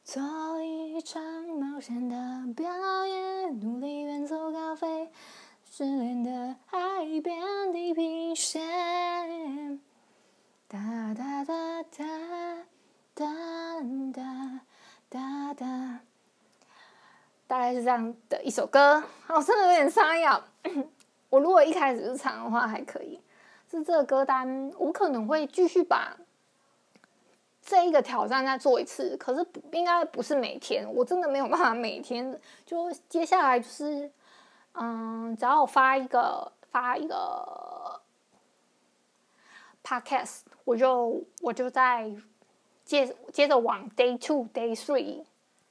[0.04, 0.22] 做
[0.62, 5.08] 一场冒险的表演，努力远走高飞，
[5.72, 6.80] 失恋的海
[7.24, 9.80] 边地平线，
[10.68, 12.69] 哒哒哒哒。
[13.20, 13.26] 哒
[14.14, 14.62] 哒
[15.10, 16.00] 哒哒，
[17.48, 19.04] 大概是这样的一首歌。
[19.28, 20.42] 我真的有点沙哑。
[21.30, 23.20] 我如果一开始就唱的话还可以，
[23.70, 26.16] 是这个歌单，我可能会继续把
[27.62, 29.18] 这一个挑战再做一次。
[29.18, 32.40] 可是应该不是每天，我真的没有办法每天。
[32.66, 34.10] 就接下来就是，
[34.76, 38.00] 嗯，只要我发一个发一个
[39.84, 42.10] podcast，我就我就在
[42.90, 45.24] 接接着往 day two day three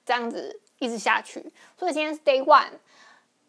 [0.07, 1.53] 这样子一直下去。
[1.77, 2.71] 所以今天是 day one。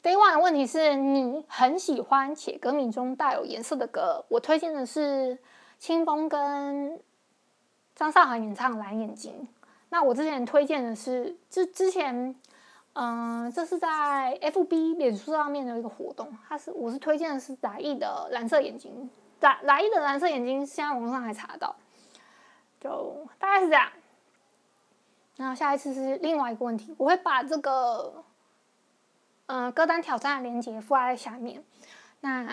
[0.01, 5.37] Day one 的问题是你很喜欢且歌名中带有颜色的歌，我推荐的是
[5.77, 6.99] 清风跟
[7.95, 9.33] 张韶涵演唱《蓝眼睛》。
[9.89, 12.33] 那我之前推荐的是，之之前，
[12.93, 19.09] 嗯、这是在 FB 脸书上面的一个活动，它是我是推荐的是来意的《蓝色眼睛》，
[19.45, 21.75] 来来意的《蓝色眼睛》现在网上还查到，
[22.79, 23.89] 就大概是这样。
[25.37, 28.23] 那下一次是另外一个问题，我会把这个。
[29.51, 31.63] 嗯、歌单挑战的链接附在下面。
[32.21, 32.47] 那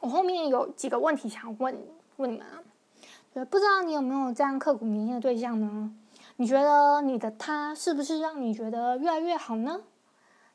[0.00, 1.86] 我后面有几个问题想问
[2.16, 2.58] 问你们啊，
[3.44, 5.94] 不知道你有没有这样刻骨铭心的对象呢？
[6.34, 9.82] 你觉得你的他是不是让你觉得越来越好呢？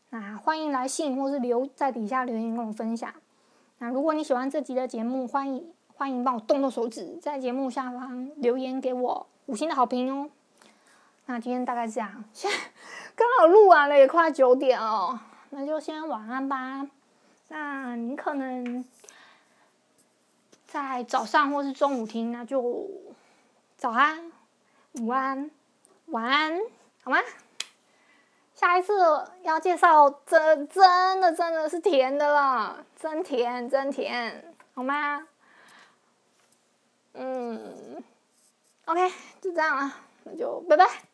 [0.09, 3.13] 那欢迎来信或是留在底下留言跟我分享。
[3.77, 10.29] 那如果你喜欢这集的节目，欢迎欢迎帮我动动手指，在节目下方留言给我五星的好评哦。
[11.25, 12.51] 那今天大概是这样，现
[13.17, 15.19] 刚好录完了，也快九点哦，
[15.49, 16.85] 那就先晚安吧。
[17.47, 18.85] 那你可能
[20.67, 22.87] 在早上或是中午听，那就
[23.75, 24.31] 早安、
[25.01, 25.49] 午安、
[26.05, 26.59] 晚安，
[27.03, 27.17] 好吗？
[28.53, 28.93] 下一次
[29.41, 35.27] 要介绍真真的真的是甜的了，真甜真甜，好吗？
[37.20, 38.03] 嗯
[38.86, 39.09] ，OK，
[39.41, 41.07] 就这样了，那就拜拜。